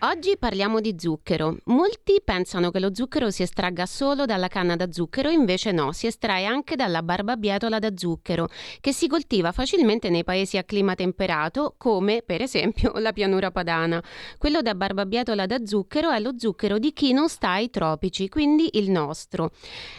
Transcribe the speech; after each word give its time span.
Oggi 0.00 0.36
parliamo 0.38 0.80
di 0.80 0.94
zucchero. 0.98 1.56
Molti 1.64 2.20
pensano 2.22 2.70
che 2.70 2.80
lo 2.80 2.94
zucchero 2.94 3.30
si 3.30 3.42
estragga 3.42 3.86
solo 3.86 4.26
dalla 4.26 4.46
canna 4.46 4.76
da 4.76 4.92
zucchero, 4.92 5.30
invece 5.30 5.72
no, 5.72 5.92
si 5.92 6.06
estrae 6.06 6.44
anche 6.44 6.76
dalla 6.76 7.02
barbabietola 7.02 7.78
da 7.78 7.88
zucchero, 7.96 8.46
che 8.80 8.92
si 8.92 9.08
coltiva 9.08 9.52
facilmente 9.52 10.10
nei 10.10 10.22
paesi 10.22 10.58
a 10.58 10.64
clima 10.64 10.94
temperato, 10.94 11.76
come 11.78 12.22
per 12.22 12.42
esempio 12.42 12.92
la 12.98 13.14
pianura 13.14 13.50
padana. 13.50 14.02
Quello 14.36 14.60
da 14.60 14.74
barbabietola 14.74 15.46
da 15.46 15.64
zucchero 15.64 16.10
è 16.10 16.20
lo 16.20 16.34
zucchero 16.36 16.78
di 16.78 16.92
chi 16.92 17.14
non 17.14 17.30
sta 17.30 17.52
ai 17.52 17.70
tropici, 17.70 18.28
quindi 18.28 18.68
il 18.72 18.90
nostro. 18.90 19.52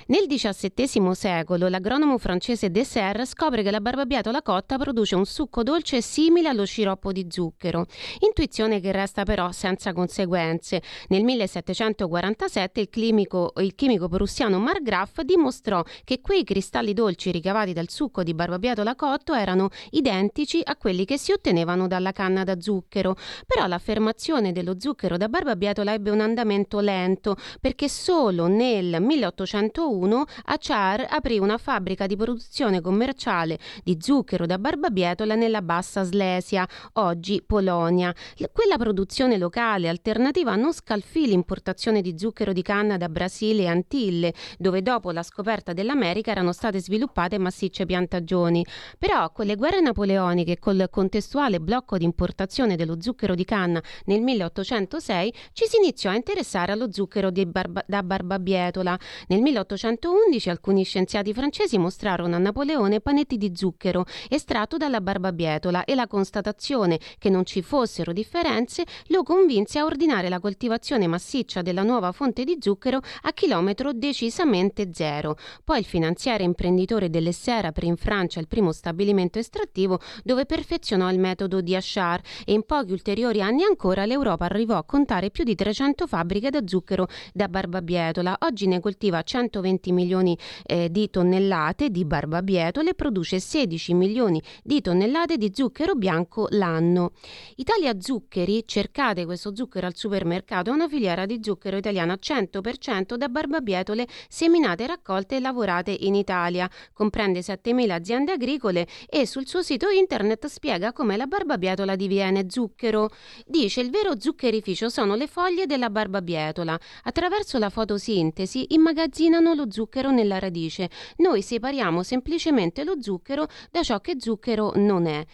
Nel 0.08 0.28
XVII 0.28 1.16
secolo 1.16 1.68
l'agronomo 1.70 2.20
francese 2.20 2.70
Dessert 2.70 3.26
scopre 3.26 3.64
che 3.64 3.72
la 3.72 3.82
barbabietola 3.82 4.44
cotta 4.44 4.78
produce 4.78 5.16
un 5.16 5.26
succo 5.26 5.64
dolce 5.64 6.04
simile 6.04 6.50
allo 6.50 6.66
sciroppo 6.66 7.12
di 7.12 7.26
zucchero, 7.28 7.88
intuizione 8.20 8.80
che 8.80 8.92
resta 8.92 9.24
però 9.24 9.52
senza 9.52 9.86
senza 9.88 9.94
conseguenze. 9.94 10.82
Nel 11.10 11.24
1747 11.24 12.82
il 12.82 12.90
chimico, 12.90 13.54
il 13.58 13.76
chimico 13.76 14.08
prussiano 14.08 14.60
Margraf 14.60 15.22
dimostrò 15.22 15.84
che 16.04 16.22
quei 16.22 16.44
cristalli 16.44 16.94
dolci 16.94 17.32
ricavati 17.32 17.74
dal 17.74 17.90
succo 17.90 18.24
di 18.24 18.34
barbabietola 18.34 18.96
cotto 18.96 19.34
erano 19.34 19.70
identici 19.92 20.62
a 20.64 20.76
quelli 20.76 21.06
che 21.06 21.18
si 21.18 21.32
ottenevano 21.32 21.88
dalla 21.88 22.12
canna 22.12 22.44
da 22.44 22.60
zucchero. 22.60 23.16
Però 23.46 23.68
l'affermazione 23.68 24.52
dello 24.52 24.76
zucchero 24.80 25.18
da 25.18 25.30
barbabietola 25.30 25.94
ebbe 25.94 26.10
un 26.10 26.22
andamento 26.22 26.80
lento 26.80 27.36
perché 27.62 27.88
solo 27.90 28.48
nel 28.48 29.02
1801 29.02 30.26
Achar 30.46 31.08
aprì 31.10 31.40
una 31.40 31.58
fabbrica 31.58 32.08
di 32.08 32.16
produzione 32.16 32.82
commerciale 32.82 33.60
di 33.84 33.98
zucchero 34.00 34.46
da 34.46 34.58
barbabietola 34.58 35.36
nella 35.36 35.62
Bassa 35.62 36.04
Slesia, 36.04 36.68
oggi 36.94 37.44
Polonia. 37.46 38.14
Quella 38.52 38.78
produzione 38.78 39.38
locale 39.38 39.77
locale 39.78 39.90
alternativa 39.90 40.56
non 40.56 40.74
scalfì 40.74 41.28
l'importazione 41.28 42.02
di 42.02 42.18
zucchero 42.18 42.52
di 42.52 42.62
canna 42.62 42.98
da 42.98 43.10
Brasile 43.10 43.64
e 43.64 43.68
Antille, 43.68 44.34
dove 44.58 44.82
dopo 44.82 45.12
la 45.12 45.24
scoperta 45.24 45.74
dell'America 45.74 46.32
erano 46.32 46.52
state 46.52 46.80
sviluppate 46.80 47.38
massicce 47.38 47.86
piantagioni. 47.86 48.66
Però 48.98 49.32
quelle 49.32 49.56
guerre 49.56 49.82
napoleoniche 49.82 50.58
col 50.58 50.88
contestuale 50.90 51.60
blocco 51.60 51.98
di 51.98 52.06
importazione 52.06 52.76
dello 52.76 52.98
zucchero 53.00 53.36
di 53.36 53.46
canna 53.46 53.82
nel 54.06 54.22
1806 54.22 55.34
ci 55.54 55.66
si 55.68 55.78
iniziò 55.78 56.10
a 56.10 56.16
interessare 56.16 56.72
allo 56.72 56.92
zucchero 56.92 57.32
barba- 57.32 57.84
da 57.88 58.04
barbabietola. 58.04 58.98
Nel 59.28 59.42
1811 59.42 60.50
alcuni 60.50 60.84
scienziati 60.84 61.34
francesi 61.34 61.78
mostrarono 61.78 62.36
a 62.36 62.40
Napoleone 62.40 63.00
panetti 63.00 63.38
di 63.38 63.52
zucchero 63.54 64.06
estratto 64.30 64.78
dalla 64.78 65.02
barbabietola 65.02 65.86
e 65.86 65.94
la 65.94 66.08
constatazione 66.08 67.00
che 67.20 67.30
non 67.30 67.46
ci 67.46 67.62
fossero 67.62 68.12
differenze 68.12 68.84
lo 69.08 69.24
convinse 69.24 69.67
inizia 69.68 69.82
a 69.82 69.86
ordinare 69.86 70.30
la 70.30 70.40
coltivazione 70.40 71.08
massiccia 71.08 71.62
della 71.62 71.84
nuova 71.84 72.14
fonte 72.14 72.46
di 72.46 72.56
zucchero 72.62 73.02
a 73.24 73.34
chilometro 73.34 73.92
decisamente 73.92 74.92
zero. 74.94 75.36
Poi 75.66 75.80
il 75.80 75.86
finanziere 75.86 76.46
imprenditore 76.46 77.10
dell'Essera 77.10 77.68
aprì 77.68 77.88
in 77.88 77.98
Francia 77.98 78.40
il 78.40 78.48
primo 78.48 78.72
stabilimento 78.72 79.40
estrattivo 79.40 80.00
dove 80.24 80.46
perfezionò 80.46 81.12
il 81.12 81.20
metodo 81.20 81.60
di 81.60 81.76
Achard 81.76 82.24
e 82.46 82.54
in 82.54 82.64
pochi 82.64 82.94
ulteriori 82.94 83.42
anni 83.42 83.64
ancora 83.64 84.06
l'Europa 84.06 84.46
arrivò 84.46 84.78
a 84.78 84.86
contare 84.86 85.32
più 85.32 85.44
di 85.44 85.54
300 85.54 86.08
fabbriche 86.08 86.50
da 86.50 86.62
zucchero 86.66 87.08
da 87.34 87.50
barbabietola. 87.50 88.38
Oggi 88.44 88.68
ne 88.68 88.80
coltiva 88.80 89.22
120 89.22 89.92
milioni 89.92 90.38
eh, 90.64 90.90
di 90.90 91.10
tonnellate 91.10 91.90
di 91.90 92.06
barbabietole 92.06 92.92
e 92.92 92.94
produce 92.94 93.42
16 93.42 93.94
milioni 93.94 94.42
di 94.64 94.80
tonnellate 94.80 95.36
di 95.36 95.52
zucchero 95.54 95.96
bianco 95.96 96.48
l'anno. 96.52 97.12
Italia 97.56 98.00
Zuccheri, 98.00 98.64
cercate 98.66 99.26
questo 99.26 99.56
zucchero 99.58 99.88
al 99.88 99.96
supermercato 99.96 100.70
è 100.70 100.74
una 100.74 100.88
filiera 100.88 101.26
di 101.26 101.40
zucchero 101.42 101.78
italiana 101.78 102.14
100% 102.14 103.16
da 103.16 103.28
barbabietole 103.28 104.08
seminate, 104.30 104.86
raccolte 104.86 105.38
e 105.38 105.40
lavorate 105.40 105.90
in 105.92 106.14
Italia. 106.14 106.70
Comprende 106.94 107.40
7.000 107.40 107.90
aziende 107.90 108.34
agricole 108.34 108.88
e 109.10 109.26
sul 109.26 109.48
suo 109.48 109.64
sito 109.64 109.90
internet 109.90 110.46
spiega 110.46 110.94
come 110.94 111.18
la 111.18 111.26
barbabietola 111.26 111.96
diviene 111.96 112.46
zucchero. 112.50 113.10
Dice 113.48 113.82
il 113.82 113.90
vero 113.90 114.20
zuccherificio 114.20 114.90
sono 114.90 115.16
le 115.16 115.26
foglie 115.26 115.66
della 115.66 115.90
barbabietola. 115.90 116.80
Attraverso 117.04 117.58
la 117.58 117.72
fotosintesi 117.72 118.74
immagazzinano 118.76 119.56
lo 119.56 119.72
zucchero 119.72 120.12
nella 120.12 120.38
radice. 120.38 120.90
Noi 121.18 121.42
separiamo 121.42 122.04
semplicemente 122.04 122.84
lo 122.84 123.02
zucchero 123.02 123.48
da 123.72 123.82
ciò 123.82 124.00
che 124.00 124.18
zucchero 124.20 124.74
non 124.76 125.08
è. 125.08 125.26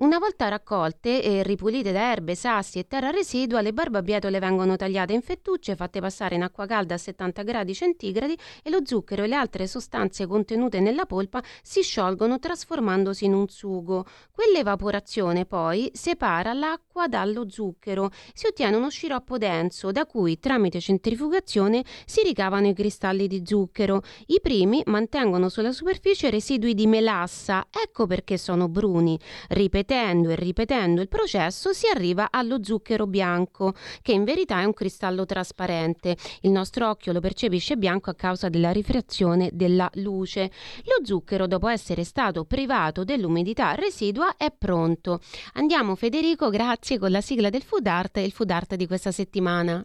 Una 0.00 0.18
volta 0.18 0.46
raccolte 0.46 1.20
e 1.20 1.42
ripulite 1.42 1.90
da 1.90 2.12
erbe, 2.12 2.36
sassi 2.36 2.78
e 2.78 2.86
terra 2.86 3.10
residua, 3.10 3.60
le 3.60 3.72
barbabietole 3.72 4.38
vengono 4.38 4.76
tagliate 4.76 5.12
in 5.12 5.22
fettucce, 5.22 5.74
fatte 5.74 5.98
passare 5.98 6.36
in 6.36 6.44
acqua 6.44 6.66
calda 6.66 6.94
a 6.94 6.98
70 6.98 7.42
gradi 7.42 7.74
centigradi 7.74 8.38
e 8.62 8.70
lo 8.70 8.78
zucchero 8.84 9.24
e 9.24 9.26
le 9.26 9.34
altre 9.34 9.66
sostanze 9.66 10.28
contenute 10.28 10.78
nella 10.78 11.04
polpa 11.04 11.42
si 11.62 11.82
sciolgono 11.82 12.38
trasformandosi 12.38 13.24
in 13.24 13.34
un 13.34 13.48
sugo. 13.48 14.06
Quell'evaporazione 14.30 15.46
poi 15.46 15.90
separa 15.92 16.52
l'acqua 16.52 17.08
dallo 17.08 17.50
zucchero. 17.50 18.10
Si 18.34 18.46
ottiene 18.46 18.76
uno 18.76 18.90
sciroppo 18.90 19.36
denso 19.36 19.90
da 19.90 20.06
cui 20.06 20.38
tramite 20.38 20.78
centrifugazione 20.78 21.82
si 22.06 22.22
ricavano 22.22 22.68
i 22.68 22.72
cristalli 22.72 23.26
di 23.26 23.42
zucchero. 23.44 24.02
I 24.26 24.38
primi 24.40 24.80
mantengono 24.86 25.48
sulla 25.48 25.72
superficie 25.72 26.30
residui 26.30 26.74
di 26.74 26.86
melassa, 26.86 27.66
ecco 27.68 28.06
perché 28.06 28.38
sono 28.38 28.68
bruni. 28.68 29.18
Ripetendo 29.48 29.86
ripetendo 29.88 30.28
e 30.28 30.34
ripetendo 30.34 31.00
il 31.00 31.08
processo 31.08 31.72
si 31.72 31.86
arriva 31.88 32.28
allo 32.30 32.62
zucchero 32.62 33.06
bianco, 33.06 33.74
che 34.02 34.12
in 34.12 34.24
verità 34.24 34.60
è 34.60 34.64
un 34.64 34.74
cristallo 34.74 35.24
trasparente. 35.24 36.16
Il 36.42 36.50
nostro 36.50 36.90
occhio 36.90 37.12
lo 37.12 37.20
percepisce 37.20 37.76
bianco 37.78 38.10
a 38.10 38.14
causa 38.14 38.50
della 38.50 38.70
rifrazione 38.70 39.48
della 39.52 39.90
luce. 39.94 40.50
Lo 40.84 41.04
zucchero, 41.04 41.46
dopo 41.46 41.68
essere 41.68 42.04
stato 42.04 42.44
privato 42.44 43.04
dell'umidità 43.04 43.74
residua, 43.74 44.36
è 44.36 44.52
pronto. 44.56 45.20
Andiamo 45.54 45.94
Federico, 45.94 46.50
grazie 46.50 46.98
con 46.98 47.10
la 47.10 47.22
sigla 47.22 47.48
del 47.48 47.62
food 47.62 47.86
art 47.86 48.18
e 48.18 48.24
il 48.24 48.32
food 48.32 48.50
art 48.50 48.74
di 48.74 48.86
questa 48.86 49.10
settimana. 49.10 49.82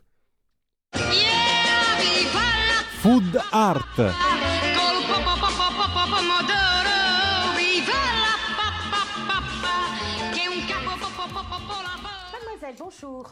Food 2.99 3.41
art. 3.51 4.42
Bonjour. 12.77 13.29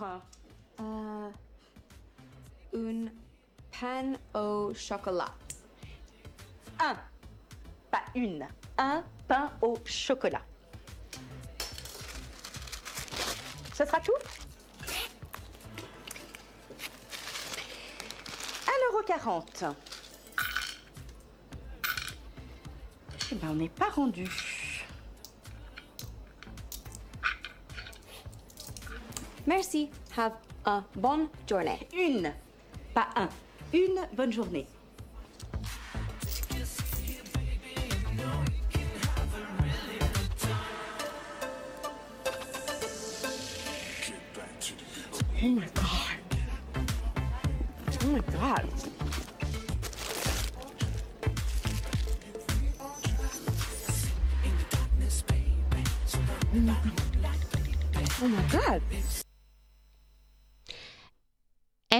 Euh, 0.80 1.30
une 2.74 3.12
pain 3.80 4.14
au 4.34 4.74
chocolat. 4.74 5.34
Un, 6.80 6.96
pas 7.90 8.04
une, 8.16 8.48
un 8.78 9.04
pain 9.28 9.52
au 9.62 9.78
chocolat. 9.86 10.42
Ce 13.74 13.86
sera 13.86 14.00
tout? 14.00 14.12
1,40€. 19.08 19.74
Eh 23.32 23.36
ben, 23.36 23.48
on 23.50 23.56
n'est 23.56 23.70
pas 23.70 23.90
rendu. 23.90 24.28
Merci. 29.52 29.90
Have 30.16 30.32
a 30.64 30.82
bonne 30.96 31.28
journée. 31.46 31.78
Une, 31.94 32.32
pas 32.94 33.10
un. 33.18 33.28
Une 33.74 34.00
bonne 34.16 34.32
journée. 34.32 34.66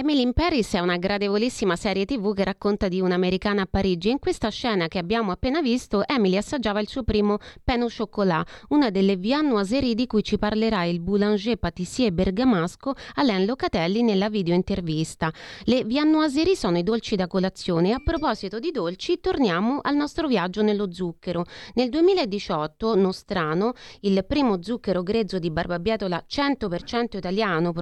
Emily 0.02 0.22
in 0.22 0.32
Paris 0.32 0.74
è 0.74 0.80
una 0.80 0.96
gradevolissima 0.96 1.76
serie 1.76 2.04
tv 2.04 2.34
che 2.34 2.42
racconta 2.42 2.88
di 2.88 3.00
un'americana 3.00 3.62
a 3.62 3.68
Parigi 3.70 4.10
in 4.10 4.18
questa 4.18 4.48
scena 4.48 4.88
che 4.88 4.98
abbiamo 4.98 5.30
appena 5.30 5.62
visto 5.62 6.02
Emily 6.04 6.36
assaggiava 6.36 6.80
il 6.80 6.88
suo 6.88 7.04
primo 7.04 7.38
pain 7.62 7.82
au 7.82 7.88
chocolat, 7.88 8.64
una 8.70 8.90
delle 8.90 9.14
viennoiserie 9.14 9.94
di 9.94 10.08
cui 10.08 10.24
ci 10.24 10.38
parlerà 10.38 10.82
il 10.86 10.98
boulanger 10.98 11.54
patissier 11.54 12.10
bergamasco 12.10 12.94
Alain 13.14 13.46
Locatelli 13.46 14.02
nella 14.02 14.28
video 14.28 14.56
intervista. 14.56 15.32
Le 15.66 15.84
viennoiserie 15.84 16.56
sono 16.56 16.78
i 16.78 16.82
dolci 16.82 17.14
da 17.14 17.28
colazione 17.28 17.92
a 17.92 18.00
proposito 18.02 18.58
di 18.58 18.72
dolci 18.72 19.20
torniamo 19.20 19.78
al 19.82 19.94
nostro 19.94 20.26
viaggio 20.26 20.62
nello 20.62 20.92
zucchero. 20.92 21.44
Nel 21.74 21.90
2018 21.90 22.96
Nostrano, 22.96 23.74
il 24.00 24.24
primo 24.26 24.64
zucchero 24.64 25.04
grezzo 25.04 25.38
di 25.38 25.52
barbabietola 25.52 26.24
100% 26.28 27.18
italiano 27.18 27.72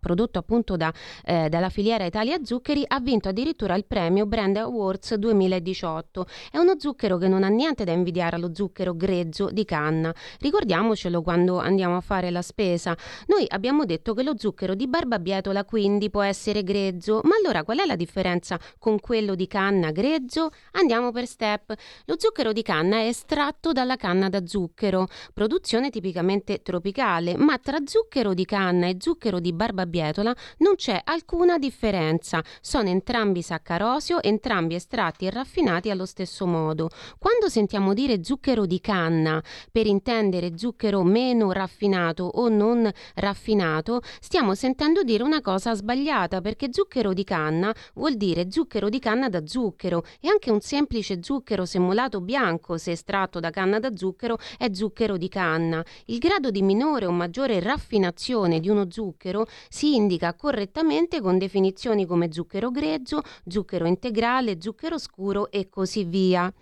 prodotto 0.00 0.38
appunto 0.38 0.78
da 0.78 0.90
eh, 1.22 1.50
dalla 1.50 1.64
filiera 1.68 2.04
Italia 2.04 2.38
Zuccheri 2.42 2.84
ha 2.86 3.00
vinto 3.00 3.28
addirittura 3.28 3.74
il 3.74 3.84
premio 3.84 4.26
Brand 4.26 4.56
Awards 4.56 5.14
2018. 5.14 6.26
È 6.50 6.58
uno 6.58 6.74
zucchero 6.78 7.16
che 7.18 7.28
non 7.28 7.42
ha 7.42 7.48
niente 7.48 7.84
da 7.84 7.92
invidiare 7.92 8.36
allo 8.36 8.54
zucchero 8.54 8.94
grezzo 8.94 9.50
di 9.50 9.64
canna. 9.64 10.14
Ricordiamocelo 10.40 11.22
quando 11.22 11.58
andiamo 11.58 11.96
a 11.96 12.00
fare 12.00 12.30
la 12.30 12.42
spesa. 12.42 12.96
Noi 13.26 13.44
abbiamo 13.48 13.84
detto 13.84 14.14
che 14.14 14.22
lo 14.22 14.34
zucchero 14.36 14.74
di 14.74 14.88
barbabietola 14.88 15.64
quindi 15.64 16.10
può 16.10 16.22
essere 16.22 16.62
grezzo, 16.62 17.20
ma 17.24 17.36
allora 17.36 17.64
qual 17.64 17.78
è 17.78 17.86
la 17.86 17.96
differenza 17.96 18.58
con 18.78 19.00
quello 19.00 19.34
di 19.34 19.46
canna 19.46 19.90
grezzo? 19.90 20.50
Andiamo 20.72 21.12
per 21.12 21.26
step. 21.26 21.74
Lo 22.06 22.16
zucchero 22.18 22.52
di 22.52 22.62
canna 22.62 22.98
è 22.98 23.06
estratto 23.06 23.72
dalla 23.72 23.96
canna 23.96 24.28
da 24.28 24.46
zucchero, 24.46 25.06
produzione 25.32 25.90
tipicamente 25.90 26.62
tropicale, 26.62 27.36
ma 27.36 27.58
tra 27.58 27.78
zucchero 27.84 28.34
di 28.34 28.44
canna 28.44 28.86
e 28.86 28.96
zucchero 28.98 29.40
di 29.40 29.52
barbabietola 29.52 30.34
non 30.58 30.74
c'è 30.76 31.00
alcuna 31.46 31.58
differenza. 31.58 32.42
Sono 32.60 32.88
entrambi 32.88 33.40
saccarosio, 33.40 34.22
entrambi 34.22 34.74
estratti 34.74 35.26
e 35.26 35.30
raffinati 35.30 35.90
allo 35.90 36.04
stesso 36.04 36.46
modo. 36.46 36.90
Quando 37.18 37.48
sentiamo 37.48 37.94
dire 37.94 38.24
zucchero 38.24 38.66
di 38.66 38.80
canna, 38.80 39.42
per 39.70 39.86
intendere 39.86 40.58
zucchero 40.58 41.02
meno 41.04 41.52
raffinato 41.52 42.24
o 42.24 42.48
non 42.48 42.90
raffinato, 43.14 44.00
stiamo 44.20 44.54
sentendo 44.54 45.02
dire 45.04 45.22
una 45.22 45.40
cosa 45.40 45.74
sbagliata 45.74 46.40
perché 46.40 46.68
zucchero 46.72 47.12
di 47.12 47.24
canna 47.24 47.72
vuol 47.94 48.16
dire 48.16 48.50
zucchero 48.50 48.88
di 48.88 48.98
canna 48.98 49.28
da 49.28 49.46
zucchero 49.46 50.04
e 50.20 50.28
anche 50.28 50.50
un 50.50 50.60
semplice 50.60 51.22
zucchero 51.22 51.64
semolato 51.64 52.20
bianco, 52.20 52.76
se 52.76 52.92
estratto 52.92 53.38
da 53.38 53.50
canna 53.50 53.78
da 53.78 53.94
zucchero, 53.94 54.36
è 54.58 54.68
zucchero 54.72 55.16
di 55.16 55.28
canna. 55.28 55.84
Il 56.06 56.18
grado 56.18 56.50
di 56.50 56.62
minore 56.62 57.06
o 57.06 57.12
maggiore 57.12 57.60
raffinazione 57.60 58.58
di 58.58 58.68
uno 58.68 58.90
zucchero 58.90 59.46
si 59.68 59.94
indica 59.94 60.34
correttamente 60.34 61.20
con 61.20 61.35
definizioni 61.38 62.06
come 62.06 62.32
zucchero 62.32 62.70
grezzo, 62.70 63.22
zucchero 63.46 63.86
integrale, 63.86 64.60
zucchero 64.60 64.98
scuro 64.98 65.50
e 65.50 65.68
così 65.68 66.04
via. 66.04 66.52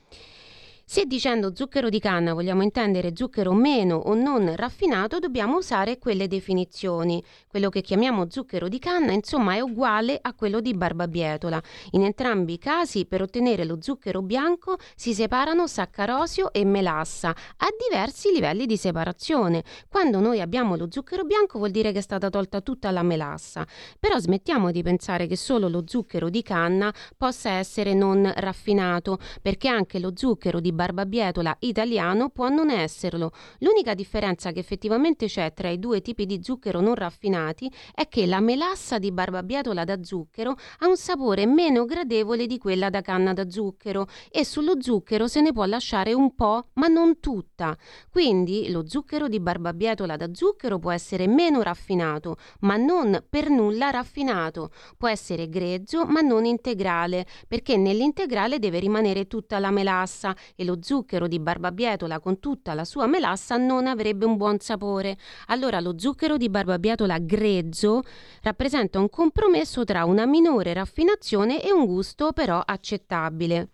Se 0.87 1.07
dicendo 1.07 1.55
zucchero 1.57 1.89
di 1.89 1.99
canna 1.99 2.35
vogliamo 2.35 2.63
intendere 2.63 3.13
zucchero 3.17 3.55
meno 3.55 3.97
o 3.97 4.15
non 4.15 4.55
raffinato, 4.55 5.19
dobbiamo 5.19 5.57
usare 5.57 5.99
quelle 5.99 6.29
definizioni. 6.29 7.25
Quello 7.49 7.71
che 7.71 7.81
chiamiamo 7.81 8.29
zucchero 8.29 8.69
di 8.69 8.79
canna, 8.79 9.13
insomma, 9.13 9.55
è 9.55 9.61
uguale 9.61 10.19
a 10.21 10.35
quello 10.35 10.61
di 10.61 10.75
barbabietola. 10.75 11.61
In 11.93 12.05
entrambi 12.05 12.53
i 12.53 12.59
casi, 12.59 13.07
per 13.07 13.23
ottenere 13.23 13.65
lo 13.65 13.79
zucchero 13.81 14.21
bianco, 14.21 14.77
si 14.95 15.15
separano 15.15 15.67
saccarosio 15.67 16.53
e 16.53 16.67
melassa 16.67 17.31
a 17.31 17.67
diversi 17.89 18.31
livelli 18.31 18.67
di 18.67 18.77
separazione. 18.77 19.65
Quando 19.89 20.21
noi 20.21 20.43
abbiamo 20.43 20.77
lo 20.77 20.89
zucchero 20.91 21.25
bianco 21.25 21.57
vuol 21.57 21.71
dire 21.71 21.93
che 21.93 21.99
è 21.99 22.03
stata 22.03 22.29
tolta 22.29 22.61
tutta 22.61 22.91
la 22.91 23.03
melassa. 23.03 23.67
Però 23.99 24.19
smettiamo 24.19 24.71
di 24.71 24.83
pensare 24.83 25.27
che 25.27 25.37
solo 25.37 25.69
lo 25.69 25.85
zucchero 25.87 26.29
di 26.29 26.43
canna 26.43 26.93
possa 27.17 27.53
essere 27.53 27.95
non 27.95 28.31
raffinato, 28.37 29.19
perché 29.41 29.69
anche 29.69 29.99
lo 29.99 30.13
zucchero 30.15 30.61
di 30.61 30.73
barbabietola 30.75 31.57
italiano 31.61 32.29
può 32.29 32.49
non 32.49 32.69
esserlo. 32.69 33.31
L'unica 33.61 33.95
differenza 33.95 34.53
che 34.53 34.59
effettivamente 34.59 35.27
c'è 35.27 35.53
tra 35.55 35.71
i 35.71 35.79
due 35.79 36.03
tipi 36.03 36.27
di 36.27 36.41
zucchero 36.43 36.81
non 36.81 36.95
raffinati 36.95 37.73
è 37.95 38.09
che 38.09 38.27
la 38.27 38.41
melassa 38.41 38.99
di 38.99 39.13
barbabietola 39.13 39.85
da 39.85 40.03
zucchero 40.03 40.57
ha 40.81 40.87
un 40.87 40.97
sapore 40.97 41.47
meno 41.47 41.85
gradevole 41.85 42.47
di 42.47 42.59
quella 42.59 42.91
da 42.91 43.01
canna 43.01 43.33
da 43.33 43.49
zucchero 43.49 44.07
e 44.31 44.45
sullo 44.45 44.81
zucchero 44.81 45.29
se 45.29 45.41
ne 45.41 45.53
può 45.53 45.65
lasciare 45.65 46.13
un 46.13 46.35
po', 46.35 46.69
ma 46.75 46.89
non 46.89 47.21
tutta. 47.21 47.77
Quindi 48.11 48.71
lo 48.71 48.87
zucchero 48.87 49.29
di 49.29 49.41
barbabietola 49.41 50.17
da 50.17 50.29
zucchero 50.33 50.79
può 50.79 50.91
essere 50.91 51.27
meno 51.27 51.63
raffinato, 51.63 52.37
ma 52.61 52.77
non 52.77 53.25
per 53.29 53.49
nulla 53.49 53.91
raffinato. 53.91 54.71
Può 54.97 55.09
essere 55.09 55.49
grezzo, 55.49 56.05
ma 56.05 56.21
non 56.21 56.45
integrale, 56.45 57.27
perché 57.47 57.77
nell'integrale 57.77 58.59
deve 58.59 58.79
rimanere 58.79 59.27
tutta 59.27 59.59
la 59.59 59.71
melassa 59.71 60.35
e 60.57 60.64
lo 60.65 60.79
zucchero 60.81 61.29
di 61.29 61.39
barbabietola 61.39 62.19
con 62.19 62.41
tutta 62.41 62.75
la 62.75 62.85
sua 62.85 63.07
melassa 63.07 63.57
non 63.57 63.87
avrebbe 63.87 64.25
un 64.25 64.37
buon 64.37 64.59
sapore. 64.59 65.17
Allora 65.49 65.81
lo 65.81 65.95
zucchero 65.97 66.37
di 66.37 66.49
barbabietola 66.49 67.19
grezzo 67.19 68.03
rappresenta 68.43 68.99
un 68.99 69.09
compromesso 69.09 69.85
tra 69.85 70.05
una 70.05 70.27
minore 70.27 70.73
raffinazione 70.73 71.63
e 71.63 71.73
un 71.73 71.87
gusto 71.87 72.33
però 72.33 72.61
accettabile. 72.65 73.69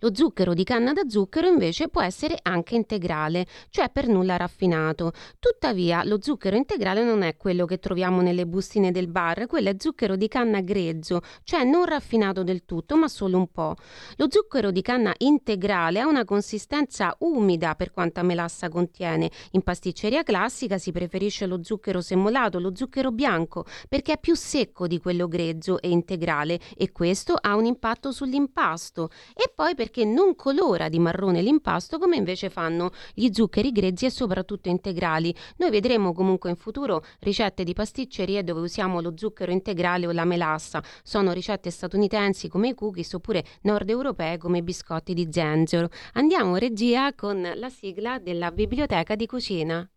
Lo 0.00 0.14
zucchero 0.14 0.54
di 0.54 0.62
canna 0.62 0.92
da 0.92 1.08
zucchero 1.08 1.48
invece 1.48 1.88
può 1.88 2.02
essere 2.02 2.38
anche 2.42 2.76
integrale, 2.76 3.46
cioè 3.68 3.90
per 3.90 4.06
nulla 4.06 4.36
raffinato. 4.36 5.10
Tuttavia, 5.40 6.04
lo 6.04 6.18
zucchero 6.20 6.54
integrale 6.54 7.02
non 7.02 7.22
è 7.22 7.36
quello 7.36 7.64
che 7.64 7.80
troviamo 7.80 8.20
nelle 8.20 8.46
bustine 8.46 8.92
del 8.92 9.08
bar, 9.08 9.46
quello 9.46 9.70
è 9.70 9.76
zucchero 9.76 10.14
di 10.14 10.28
canna 10.28 10.60
grezzo, 10.60 11.20
cioè 11.42 11.64
non 11.64 11.84
raffinato 11.84 12.44
del 12.44 12.64
tutto, 12.64 12.96
ma 12.96 13.08
solo 13.08 13.38
un 13.38 13.50
po'. 13.50 13.74
Lo 14.18 14.28
zucchero 14.30 14.70
di 14.70 14.82
canna 14.82 15.12
integrale 15.18 15.98
ha 15.98 16.06
una 16.06 16.24
consistenza 16.24 17.16
umida 17.18 17.74
per 17.74 17.90
quanta 17.90 18.22
melassa 18.22 18.68
contiene. 18.68 19.28
In 19.52 19.62
pasticceria 19.62 20.22
classica 20.22 20.78
si 20.78 20.92
preferisce 20.92 21.46
lo 21.46 21.64
zucchero 21.64 22.00
semolato, 22.00 22.60
lo 22.60 22.72
zucchero 22.72 23.10
bianco, 23.10 23.64
perché 23.88 24.12
è 24.12 24.18
più 24.20 24.36
secco 24.36 24.86
di 24.86 25.00
quello 25.00 25.26
grezzo 25.26 25.80
e 25.80 25.90
integrale 25.90 26.60
e 26.76 26.92
questo 26.92 27.36
ha 27.38 27.56
un 27.56 27.64
impatto 27.64 28.12
sull'impasto. 28.12 29.10
E 29.34 29.50
poi 29.52 29.74
per 29.74 29.87
perché 29.88 30.04
non 30.04 30.36
colora 30.36 30.90
di 30.90 30.98
marrone 30.98 31.40
l'impasto 31.40 31.98
come 31.98 32.16
invece 32.16 32.50
fanno 32.50 32.90
gli 33.14 33.30
zuccheri 33.32 33.72
grezzi 33.72 34.04
e 34.04 34.10
soprattutto 34.10 34.68
integrali. 34.68 35.34
Noi 35.56 35.70
vedremo 35.70 36.12
comunque 36.12 36.50
in 36.50 36.56
futuro 36.56 37.02
ricette 37.20 37.64
di 37.64 37.72
pasticcerie 37.72 38.44
dove 38.44 38.60
usiamo 38.60 39.00
lo 39.00 39.14
zucchero 39.16 39.50
integrale 39.50 40.06
o 40.06 40.12
la 40.12 40.26
melassa. 40.26 40.82
Sono 41.02 41.32
ricette 41.32 41.70
statunitensi 41.70 42.48
come 42.48 42.68
i 42.68 42.74
cookies 42.74 43.14
oppure 43.14 43.44
nord 43.62 43.88
europee 43.88 44.36
come 44.36 44.58
i 44.58 44.62
biscotti 44.62 45.14
di 45.14 45.28
zenzero. 45.30 45.88
Andiamo 46.12 46.56
regia 46.56 47.14
con 47.14 47.50
la 47.54 47.70
sigla 47.70 48.18
della 48.18 48.50
biblioteca 48.50 49.14
di 49.14 49.26
cucina. 49.26 49.88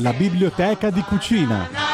La 0.00 0.12
biblioteca 0.12 0.90
di 0.90 1.00
cucina. 1.02 1.87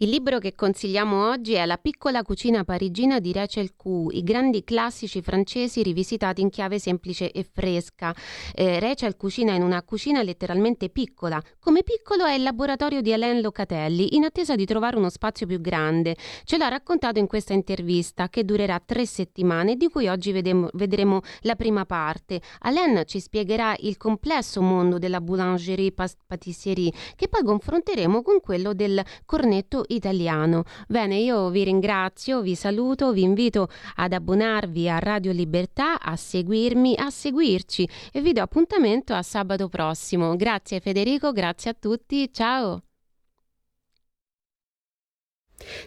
Il 0.00 0.10
libro 0.10 0.38
che 0.38 0.54
consigliamo 0.54 1.28
oggi 1.28 1.54
è 1.54 1.66
La 1.66 1.76
piccola 1.76 2.22
cucina 2.22 2.62
parigina 2.62 3.18
di 3.18 3.32
Rachel 3.32 3.74
Q, 3.74 4.12
i 4.12 4.22
grandi 4.22 4.62
classici 4.62 5.20
francesi 5.22 5.82
rivisitati 5.82 6.40
in 6.40 6.50
chiave 6.50 6.78
semplice 6.78 7.32
e 7.32 7.42
fresca. 7.42 8.14
Eh, 8.54 8.78
Rachel 8.78 9.16
cucina 9.16 9.54
in 9.54 9.62
una 9.62 9.82
cucina 9.82 10.22
letteralmente 10.22 10.88
piccola. 10.88 11.42
Come 11.58 11.82
piccolo 11.82 12.26
è 12.26 12.34
il 12.34 12.44
laboratorio 12.44 13.00
di 13.00 13.12
Alain 13.12 13.40
Locatelli, 13.40 14.14
in 14.14 14.22
attesa 14.22 14.54
di 14.54 14.66
trovare 14.66 14.96
uno 14.96 15.10
spazio 15.10 15.48
più 15.48 15.60
grande. 15.60 16.14
Ce 16.44 16.58
l'ha 16.58 16.68
raccontato 16.68 17.18
in 17.18 17.26
questa 17.26 17.52
intervista 17.52 18.28
che 18.28 18.44
durerà 18.44 18.78
tre 18.78 19.04
settimane, 19.04 19.74
di 19.74 19.88
cui 19.88 20.06
oggi 20.06 20.30
vedemo, 20.30 20.68
vedremo 20.74 21.22
la 21.40 21.56
prima 21.56 21.84
parte. 21.86 22.40
Alain 22.60 23.02
ci 23.04 23.18
spiegherà 23.18 23.74
il 23.80 23.96
complesso 23.96 24.62
mondo 24.62 24.98
della 24.98 25.20
boulangerie-patisserie, 25.20 26.92
che 27.16 27.26
poi 27.26 27.42
confronteremo 27.42 28.22
con 28.22 28.38
quello 28.38 28.74
del 28.74 29.02
cornetto 29.24 29.86
italiano. 29.88 30.64
Bene, 30.86 31.16
io 31.16 31.50
vi 31.50 31.64
ringrazio, 31.64 32.40
vi 32.40 32.54
saluto, 32.54 33.12
vi 33.12 33.22
invito 33.22 33.68
ad 33.96 34.12
abbonarvi 34.12 34.88
a 34.88 34.98
Radio 34.98 35.32
Libertà, 35.32 36.00
a 36.00 36.16
seguirmi, 36.16 36.94
a 36.96 37.10
seguirci 37.10 37.88
e 38.12 38.20
vi 38.20 38.32
do 38.32 38.42
appuntamento 38.42 39.14
a 39.14 39.22
sabato 39.22 39.68
prossimo. 39.68 40.36
Grazie 40.36 40.80
Federico, 40.80 41.32
grazie 41.32 41.70
a 41.70 41.76
tutti, 41.78 42.32
ciao! 42.32 42.82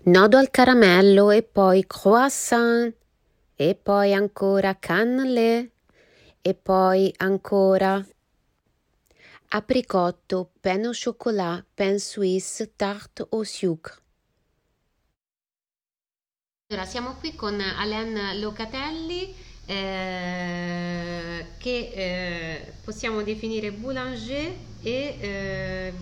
Nodo 0.04 0.38
al 0.38 0.50
caramello 0.50 1.32
e 1.32 1.44
poi 1.44 1.86
croissant 1.88 2.94
e 3.56 3.76
poi 3.76 4.14
ancora 4.14 4.76
cannelé 4.78 5.72
e 6.42 6.54
poi 6.56 7.14
ancora 7.18 8.04
apricotto, 9.52 10.52
pain 10.62 10.86
au 10.86 10.94
chocolat, 10.94 11.64
pain 11.76 12.00
suisse, 12.00 12.66
tarte 12.78 13.24
au 13.32 13.44
sucre. 13.46 14.02
Allora, 16.70 16.86
siamo 16.88 17.16
qui 17.16 17.36
con 17.36 17.60
Alain 17.60 18.40
Locatelli, 18.40 19.36
eh, 19.66 21.46
che 21.58 21.92
eh, 21.94 22.74
possiamo 22.84 23.22
definire 23.24 23.72
boulanger 23.74 24.56
e 24.82 25.18
eh, 25.20 25.94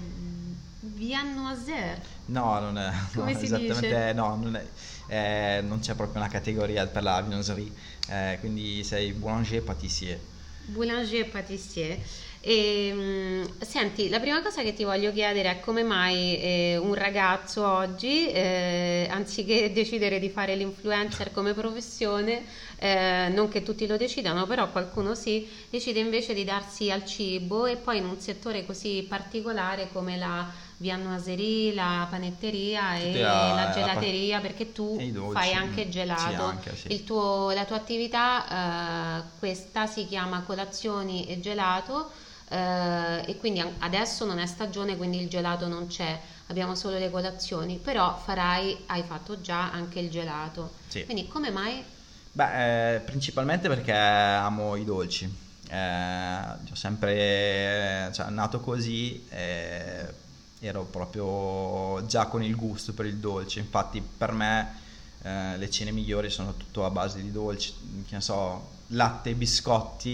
viennoiser. 0.81 1.99
No, 2.25 2.59
non 2.59 2.77
è 2.77 2.91
Come 3.13 3.33
no, 3.33 3.35
si 3.35 3.41
esattamente, 3.41 4.13
dice? 4.13 4.13
no, 4.13 4.35
non, 4.35 4.55
è- 4.55 4.71
eh, 5.07 5.61
non 5.63 5.79
c'è 5.79 5.95
proprio 5.95 6.21
una 6.21 6.29
categoria 6.29 6.85
per 6.87 7.01
la 7.03 7.19
viennoiserie, 7.21 7.73
eh, 8.07 8.37
quindi 8.39 8.83
sei 8.83 9.13
boulanger 9.13 9.63
patissier. 9.63 10.19
Boulanger 10.67 11.25
patissier. 11.31 11.99
E, 12.41 12.91
mm, 12.93 13.43
senti, 13.59 14.07
la 14.07 14.19
prima 14.21 14.41
cosa 14.41 14.61
che 14.61 14.73
ti 14.73 14.85
voglio 14.85 15.11
chiedere 15.11 15.51
è 15.51 15.59
come 15.59 15.83
mai 15.83 16.37
eh, 16.39 16.77
un 16.77 16.93
ragazzo 16.93 17.67
oggi, 17.67 18.31
eh, 18.31 19.07
anziché 19.11 19.73
decidere 19.73 20.19
di 20.19 20.29
fare 20.29 20.55
l'influencer 20.55 21.31
come 21.33 21.53
professione, 21.53 22.45
eh, 22.77 23.27
non 23.33 23.49
che 23.49 23.61
tutti 23.61 23.85
lo 23.87 23.97
decidano, 23.97 24.45
però 24.47 24.71
qualcuno 24.71 25.15
sì, 25.15 25.49
decide 25.69 25.99
invece 25.99 26.33
di 26.33 26.45
darsi 26.45 26.89
al 26.89 27.03
cibo 27.03 27.65
e 27.65 27.75
poi 27.75 27.97
in 27.97 28.05
un 28.05 28.19
settore 28.21 28.65
così 28.65 29.05
particolare 29.07 29.89
come 29.91 30.15
la 30.17 30.47
viennoiserie, 30.77 31.73
la 31.73 32.07
panetteria 32.09 32.95
e 32.95 33.05
Tutte 33.07 33.19
la- 33.19 33.53
la 33.53 33.63
la 33.65 33.71
gelateria, 33.73 34.39
perché 34.39 34.71
tu 34.71 34.95
dolci, 35.11 35.33
fai 35.33 35.53
anche 35.53 35.83
sì, 35.83 35.89
gelato. 35.89 36.43
anche, 36.43 36.73
sì. 36.73 36.93
Il 36.93 37.03
tuo- 37.03 37.51
la 37.51 37.65
tua 37.65 37.75
attività, 37.75 39.17
eh, 39.19 39.23
questa 39.39 39.87
si 39.87 40.05
chiama 40.07 40.43
colazioni 40.43 41.27
e 41.27 41.41
gelato 41.41 42.09
eh, 42.49 43.23
e 43.25 43.37
quindi 43.37 43.63
adesso 43.79 44.25
non 44.25 44.39
è 44.39 44.45
stagione, 44.45 44.97
quindi 44.97 45.21
il 45.21 45.29
gelato 45.29 45.67
non 45.67 45.87
c'è, 45.87 46.19
abbiamo 46.47 46.75
solo 46.75 46.97
le 46.97 47.09
colazioni, 47.09 47.77
però 47.77 48.17
farai, 48.17 48.83
hai 48.87 49.03
fatto 49.03 49.39
già 49.39 49.71
anche 49.71 49.99
il 49.99 50.09
gelato. 50.09 50.73
Sì. 50.87 51.05
Quindi 51.05 51.27
come 51.27 51.51
mai? 51.51 51.83
Beh, 52.31 52.95
eh, 52.95 52.99
principalmente 53.01 53.67
perché 53.67 53.93
amo 53.93 54.75
i 54.75 54.83
dolci. 54.83 55.47
Eh, 55.69 56.71
ho 56.71 56.75
sempre, 56.75 58.09
cioè, 58.13 58.29
nato 58.29 58.59
così, 58.59 59.25
eh, 59.29 60.13
ero 60.59 60.83
proprio 60.83 62.05
già 62.07 62.25
con 62.25 62.43
il 62.43 62.55
gusto 62.55 62.93
per 62.93 63.05
il 63.05 63.17
dolce. 63.17 63.59
Infatti, 63.59 64.01
per 64.01 64.31
me, 64.31 64.73
eh, 65.21 65.57
le 65.57 65.69
cene 65.69 65.91
migliori 65.91 66.29
sono 66.29 66.55
tutto 66.55 66.85
a 66.85 66.89
base 66.89 67.21
di 67.21 67.31
dolci. 67.31 67.73
Che 68.07 68.15
ne 68.15 68.21
so, 68.21 68.77
latte, 68.89 69.33
biscotti, 69.35 70.11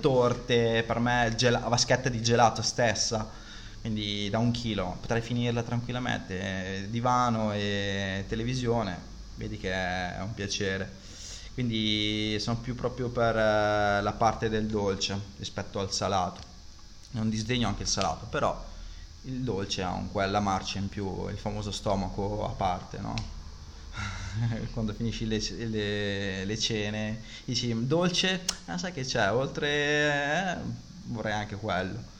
torte. 0.00 0.82
Per 0.86 0.98
me, 0.98 1.32
gela- 1.36 1.60
vaschetta 1.60 2.08
di 2.08 2.22
gelato 2.22 2.62
stessa. 2.62 3.30
Quindi 3.80 4.28
da 4.30 4.38
un 4.38 4.50
chilo 4.50 4.96
potrei 5.00 5.20
finirla 5.22 5.62
tranquillamente. 5.62 6.86
Divano 6.90 7.52
e 7.52 8.24
televisione 8.28 9.14
vedi 9.34 9.58
che 9.58 9.72
è 9.72 10.20
un 10.20 10.34
piacere. 10.34 10.96
Quindi 11.54 12.36
sono 12.40 12.58
più 12.60 12.74
proprio 12.74 13.08
per 13.10 13.34
eh, 13.36 14.02
la 14.02 14.12
parte 14.12 14.48
del 14.48 14.66
dolce 14.68 15.18
rispetto 15.36 15.78
al 15.80 15.92
salato. 15.92 16.40
Non 17.12 17.30
disdegno 17.30 17.68
anche 17.68 17.82
il 17.82 17.88
salato, 17.88 18.26
però 18.26 18.62
il 19.22 19.42
dolce 19.42 19.82
ha 19.82 19.92
un 19.92 20.10
quella 20.10 20.40
marcia 20.40 20.78
in 20.78 20.88
più, 20.88 21.28
il 21.28 21.38
famoso 21.38 21.70
stomaco 21.70 22.44
a 22.46 22.52
parte, 22.54 22.98
no? 22.98 23.14
Quando 24.72 24.92
finisci 24.92 25.26
le, 25.26 25.38
le- 25.66 26.44
le 26.44 26.58
cene, 26.58 27.22
dici 27.44 27.74
dolce, 27.86 28.44
ah, 28.66 28.78
sai 28.78 28.92
che 28.92 29.02
c'è, 29.04 29.30
oltre 29.32 29.68
eh, 29.68 30.56
vorrei 31.04 31.32
anche 31.32 31.56
quello. 31.56 32.14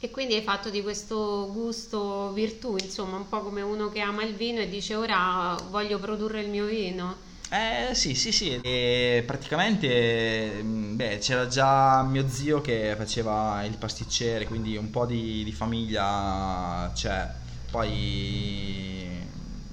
E 0.00 0.10
quindi 0.10 0.34
hai 0.34 0.42
fatto 0.42 0.70
di 0.70 0.82
questo 0.82 1.50
gusto 1.52 2.32
virtù, 2.32 2.76
insomma, 2.78 3.16
un 3.16 3.28
po' 3.28 3.42
come 3.42 3.62
uno 3.62 3.88
che 3.88 4.00
ama 4.00 4.24
il 4.24 4.34
vino 4.34 4.60
e 4.60 4.68
dice 4.68 4.94
ora 4.96 5.54
voglio 5.70 5.98
produrre 6.00 6.40
il 6.40 6.48
mio 6.50 6.66
vino. 6.66 7.16
Eh 7.50 7.94
sì, 7.94 8.14
sì, 8.14 8.30
sì, 8.30 8.60
e 8.60 9.22
praticamente 9.26 10.62
mh, 10.62 10.96
beh, 10.96 11.16
c'era 11.18 11.46
già 11.46 12.02
mio 12.02 12.28
zio 12.28 12.60
che 12.60 12.94
faceva 12.94 13.64
il 13.64 13.78
pasticcere, 13.78 14.46
quindi 14.46 14.76
un 14.76 14.90
po' 14.90 15.06
di, 15.06 15.42
di 15.44 15.52
famiglia 15.52 16.90
c'è. 16.94 17.26
Poi 17.70 18.87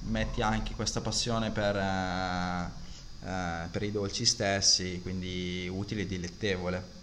metti 0.06 0.42
anche 0.42 0.74
questa 0.74 1.00
passione 1.00 1.50
per, 1.50 1.76
eh, 1.76 2.70
eh, 3.24 3.68
per 3.70 3.82
i 3.82 3.90
dolci 3.92 4.24
stessi, 4.24 5.00
quindi 5.02 5.68
utile 5.72 6.02
e 6.02 6.06
dilettevole. 6.06 6.94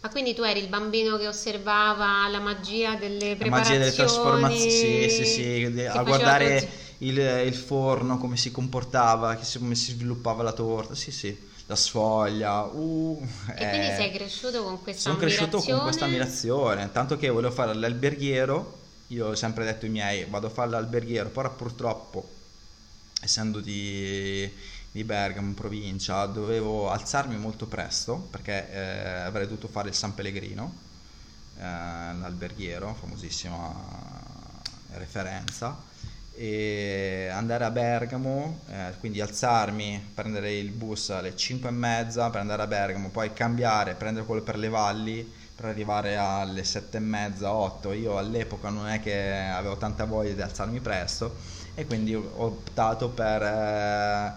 Ma 0.00 0.10
quindi 0.10 0.34
tu 0.34 0.42
eri 0.42 0.60
il 0.60 0.68
bambino 0.68 1.16
che 1.16 1.26
osservava 1.28 2.28
la 2.28 2.40
magia 2.40 2.96
delle 2.96 3.36
La 3.38 3.46
magia 3.46 3.76
delle 3.78 3.92
preparazioni? 3.92 3.92
trasformazioni, 3.92 5.08
sì, 5.08 5.08
sì, 5.08 5.24
sì, 5.26 5.84
a 5.86 6.02
guardare 6.04 6.68
il, 6.98 7.18
il 7.18 7.54
forno, 7.54 8.16
come 8.18 8.36
si 8.36 8.50
comportava, 8.52 9.36
come 9.58 9.74
si 9.74 9.92
sviluppava 9.92 10.42
la 10.44 10.52
torta, 10.52 10.94
sì, 10.94 11.10
sì, 11.10 11.36
la 11.66 11.74
sfoglia. 11.76 12.62
Uh, 12.62 13.20
E 13.54 13.66
quindi 13.68 13.90
eh, 13.90 13.92
sei 13.92 14.10
cresciuto 14.12 14.62
con 14.62 14.82
questa 14.82 15.10
Sono 15.10 15.16
cresciuto 15.16 15.62
con 15.64 15.80
questa 15.80 16.04
ammirazione. 16.04 16.06
ammirazione, 16.06 16.92
tanto 16.92 17.16
che 17.16 17.28
volevo 17.28 17.52
fare 17.52 17.74
l'alberghiero, 17.74 18.81
io 19.08 19.28
ho 19.28 19.34
sempre 19.34 19.64
detto 19.64 19.84
ai 19.84 19.90
miei, 19.90 20.24
vado 20.24 20.46
a 20.46 20.50
fare 20.50 20.70
l'alberghiero, 20.70 21.28
però 21.28 21.54
purtroppo, 21.54 22.28
essendo 23.20 23.60
di, 23.60 24.50
di 24.90 25.04
Bergamo, 25.04 25.48
in 25.48 25.54
provincia, 25.54 26.24
dovevo 26.26 26.90
alzarmi 26.90 27.36
molto 27.36 27.66
presto, 27.66 28.16
perché 28.30 28.70
eh, 28.70 29.10
avrei 29.20 29.46
dovuto 29.46 29.68
fare 29.68 29.88
il 29.88 29.94
San 29.94 30.14
Pellegrino, 30.14 30.74
eh, 31.58 31.62
l'alberghiero, 31.62 32.94
famosissima 32.98 33.74
referenza, 34.92 35.90
e 36.34 37.28
andare 37.30 37.64
a 37.64 37.70
Bergamo, 37.70 38.60
eh, 38.70 38.94
quindi 38.98 39.20
alzarmi, 39.20 40.12
prendere 40.14 40.56
il 40.56 40.70
bus 40.70 41.10
alle 41.10 41.36
5 41.36 41.68
e 41.68 41.72
mezza 41.72 42.30
per 42.30 42.40
andare 42.40 42.62
a 42.62 42.66
Bergamo, 42.66 43.10
poi 43.10 43.32
cambiare, 43.34 43.94
prendere 43.94 44.24
quello 44.24 44.42
per 44.42 44.56
le 44.56 44.68
valli 44.68 45.40
per 45.54 45.66
arrivare 45.66 46.16
alle 46.16 46.64
7 46.64 46.96
e 46.98 47.00
mezza, 47.00 47.52
8. 47.54 47.92
Io 47.92 48.18
all'epoca 48.18 48.68
non 48.70 48.88
è 48.88 49.00
che 49.00 49.32
avevo 49.34 49.76
tanta 49.76 50.04
voglia 50.04 50.32
di 50.34 50.40
alzarmi 50.42 50.80
presto 50.80 51.36
e 51.74 51.84
quindi 51.86 52.14
ho 52.14 52.24
optato 52.36 53.10
per 53.10 53.42
eh, 53.42 54.34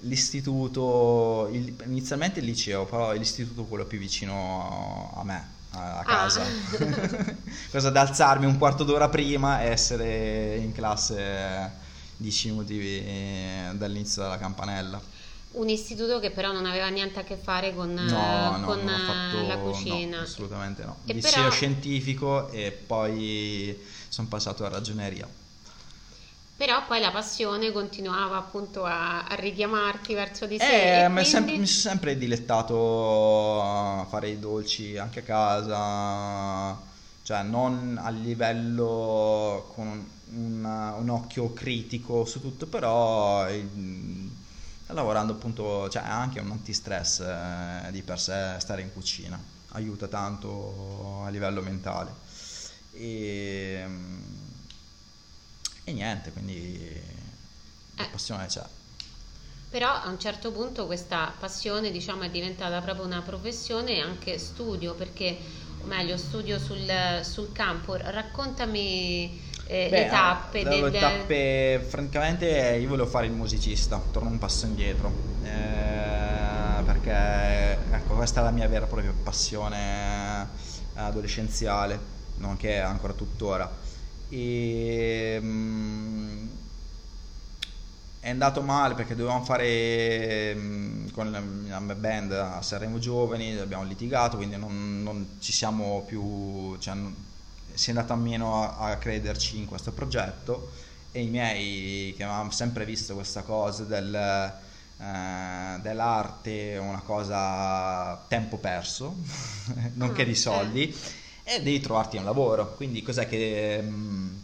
l'istituto, 0.00 1.48
il- 1.52 1.76
inizialmente 1.86 2.40
il 2.40 2.46
liceo, 2.46 2.84
però 2.86 3.12
l'istituto 3.12 3.64
quello 3.66 3.86
più 3.86 3.98
vicino 3.98 5.12
a 5.14 5.24
me, 5.24 5.54
a, 5.70 5.98
a 6.00 6.04
casa. 6.04 6.56
Cosa 7.70 7.90
da 7.90 8.00
alzarmi 8.02 8.46
un 8.46 8.56
quarto 8.58 8.84
d'ora 8.84 9.08
prima 9.08 9.62
e 9.62 9.66
essere 9.68 10.56
in 10.56 10.72
classe 10.72 11.72
10 12.16 12.50
minuti 12.50 12.78
eh, 12.80 13.70
dall'inizio 13.74 14.22
della 14.22 14.38
campanella. 14.38 15.00
Un 15.50 15.68
istituto 15.68 16.20
che 16.20 16.30
però 16.30 16.52
non 16.52 16.66
aveva 16.66 16.88
niente 16.88 17.18
a 17.18 17.24
che 17.24 17.36
fare 17.36 17.74
con, 17.74 17.92
No, 17.94 18.02
eh, 18.04 18.58
no, 18.58 18.64
con 18.66 18.84
non 18.84 18.94
ho 19.08 19.44
eh, 19.44 19.46
la 19.46 19.56
cucina. 19.56 20.16
no, 20.18 20.22
assolutamente 20.22 20.84
no. 20.84 20.98
E 21.06 21.14
Liceo 21.14 21.32
però- 21.42 21.50
scientifico 21.50 22.48
e 22.50 22.70
poi 22.70 23.76
sono 24.08 24.28
passato 24.28 24.64
a 24.64 24.68
ragioneria. 24.68 25.26
Però 26.56 26.84
poi 26.86 27.00
la 27.00 27.10
passione 27.12 27.70
continuava 27.72 28.36
appunto 28.36 28.84
a, 28.84 29.24
a 29.24 29.34
richiamarti 29.36 30.12
verso 30.12 30.44
di 30.46 30.58
sé. 30.58 31.04
Eh, 31.04 31.08
mi, 31.08 31.20
è 31.20 31.24
sem- 31.24 31.44
quindi- 31.44 31.60
mi 31.60 31.66
sono 31.66 31.90
sempre 31.94 32.18
dilettato 32.18 33.62
a 33.62 34.04
fare 34.08 34.28
i 34.28 34.38
dolci 34.40 34.96
anche 34.98 35.20
a 35.20 35.22
casa, 35.22 36.78
cioè 37.22 37.42
non 37.42 37.98
a 38.02 38.10
livello 38.10 39.70
con 39.74 40.04
un, 40.30 40.64
un 40.98 41.08
occhio 41.08 41.52
critico 41.52 42.24
su 42.24 42.40
tutto, 42.40 42.66
però 42.66 43.46
eh, 43.48 43.64
lavorando 44.88 45.32
appunto, 45.34 45.88
cioè 45.88 46.02
è 46.02 46.08
anche 46.08 46.40
un 46.40 46.50
antistress 46.50 47.20
eh, 47.20 47.88
di 47.90 48.02
per 48.02 48.18
sé 48.20 48.56
stare 48.58 48.82
in 48.82 48.92
cucina, 48.92 49.38
aiuta 49.72 50.06
tanto 50.08 51.22
a 51.24 51.28
livello 51.28 51.60
mentale. 51.62 52.12
E, 52.92 53.86
e 55.84 55.92
niente, 55.92 56.32
quindi 56.32 57.00
la 57.96 58.04
Eh. 58.04 58.08
passione 58.08 58.46
c'è. 58.46 58.64
Però 59.70 59.92
a 59.92 60.08
un 60.08 60.18
certo 60.18 60.50
punto 60.50 60.86
questa 60.86 61.32
passione 61.38 61.90
diciamo 61.90 62.22
è 62.22 62.30
diventata 62.30 62.80
proprio 62.80 63.04
una 63.04 63.20
professione 63.20 63.96
e 63.96 64.00
anche 64.00 64.38
studio, 64.38 64.94
perché 64.94 65.36
o 65.82 65.86
meglio 65.86 66.16
studio 66.16 66.58
sul, 66.58 66.90
sul 67.22 67.52
campo. 67.52 67.94
Raccontami 67.96 69.40
eh, 69.68 69.88
Beh, 69.88 69.98
le 70.04 70.08
tappe 70.08 70.64
le 70.64 70.90
del... 70.90 70.98
tappe, 70.98 71.84
francamente 71.88 72.46
io 72.80 72.88
volevo 72.88 73.08
fare 73.08 73.26
il 73.26 73.32
musicista, 73.32 73.98
torno 74.10 74.28
un 74.30 74.38
passo 74.38 74.66
indietro, 74.66 75.24
eh, 75.40 76.82
perché 76.84 77.12
ecco, 77.90 78.14
questa 78.16 78.40
è 78.40 78.44
la 78.44 78.50
mia 78.50 78.68
vera 78.68 78.84
e 78.84 78.88
propria 78.88 79.12
passione 79.14 80.50
adolescenziale, 80.94 82.16
nonché 82.34 82.78
ancora 82.80 83.12
tuttora. 83.14 83.78
E, 84.28 85.38
mm, 85.40 86.48
è 88.20 88.30
andato 88.30 88.62
male 88.62 88.94
perché 88.94 89.14
dovevamo 89.14 89.44
fare 89.44 90.54
mm, 90.54 91.08
con 91.10 91.30
la 91.30 91.38
la 91.40 91.80
mia 91.80 91.94
band 91.94 92.32
a 92.32 92.62
Sanremo 92.62 92.98
Giovani, 92.98 93.56
abbiamo 93.56 93.84
litigato, 93.84 94.36
quindi 94.36 94.56
non, 94.56 95.02
non 95.02 95.36
ci 95.40 95.52
siamo 95.52 96.02
più, 96.04 96.76
cioè, 96.78 96.94
non- 96.94 97.27
si 97.78 97.90
è 97.90 97.92
andato 97.94 98.12
a 98.12 98.16
meno 98.16 98.62
a, 98.78 98.90
a 98.90 98.98
crederci 98.98 99.58
in 99.58 99.66
questo 99.66 99.92
progetto 99.92 100.72
e 101.10 101.22
i 101.22 101.28
miei 101.28 102.14
che 102.16 102.24
avevano 102.24 102.50
sempre 102.50 102.84
visto 102.84 103.14
questa 103.14 103.42
cosa 103.42 103.84
del, 103.84 104.14
eh, 104.14 105.78
dell'arte 105.80 106.76
una 106.78 107.00
cosa 107.02 108.24
tempo 108.28 108.58
perso, 108.58 109.22
nonché 109.94 110.24
di 110.24 110.34
Ah, 110.34 110.34
soldi, 110.34 110.94
e 111.44 111.62
devi 111.62 111.80
trovarti 111.80 112.16
un 112.16 112.24
lavoro. 112.24 112.74
Quindi 112.74 113.02
cos'è 113.02 113.26
che... 113.28 113.80
mm, 113.82 114.36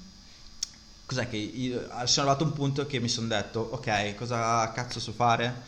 Cos'è 1.07 1.29
che 1.29 1.37
io 1.37 1.81
sono 2.07 2.27
arrivato 2.29 2.45
a 2.45 2.47
un 2.47 2.53
punto 2.55 2.87
che 2.87 2.99
mi 2.99 3.09
sono 3.09 3.27
detto, 3.29 3.61
ok, 3.61 4.15
cosa 4.15 4.73
cazzo 4.73 5.01
so 5.01 5.13
fare? 5.13 5.63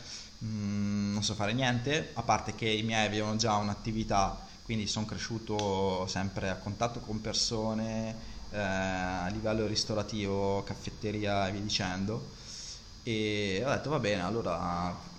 Mm, 0.45 1.13
non 1.13 1.23
so 1.23 1.35
fare 1.35 1.53
niente, 1.53 2.13
a 2.15 2.23
parte 2.23 2.55
che 2.55 2.69
i 2.69 2.83
miei 2.83 3.07
avevano 3.07 3.37
già 3.37 3.57
un'attività, 3.57 4.46
quindi 4.67 4.89
sono 4.89 5.07
cresciuto 5.07 6.09
sempre 6.09 6.51
a 6.51 6.57
contatto 6.57 6.99
con 6.99 7.21
persone, 7.21 8.17
eh, 8.51 8.59
a 8.59 9.29
livello 9.29 9.65
ristorativo, 9.65 10.65
caffetteria 10.65 11.47
e 11.47 11.53
via 11.53 11.61
dicendo. 11.61 12.31
E 13.05 13.63
ho 13.65 13.71
detto, 13.71 13.91
va 13.91 14.01
bene, 14.01 14.23
allora 14.23 15.15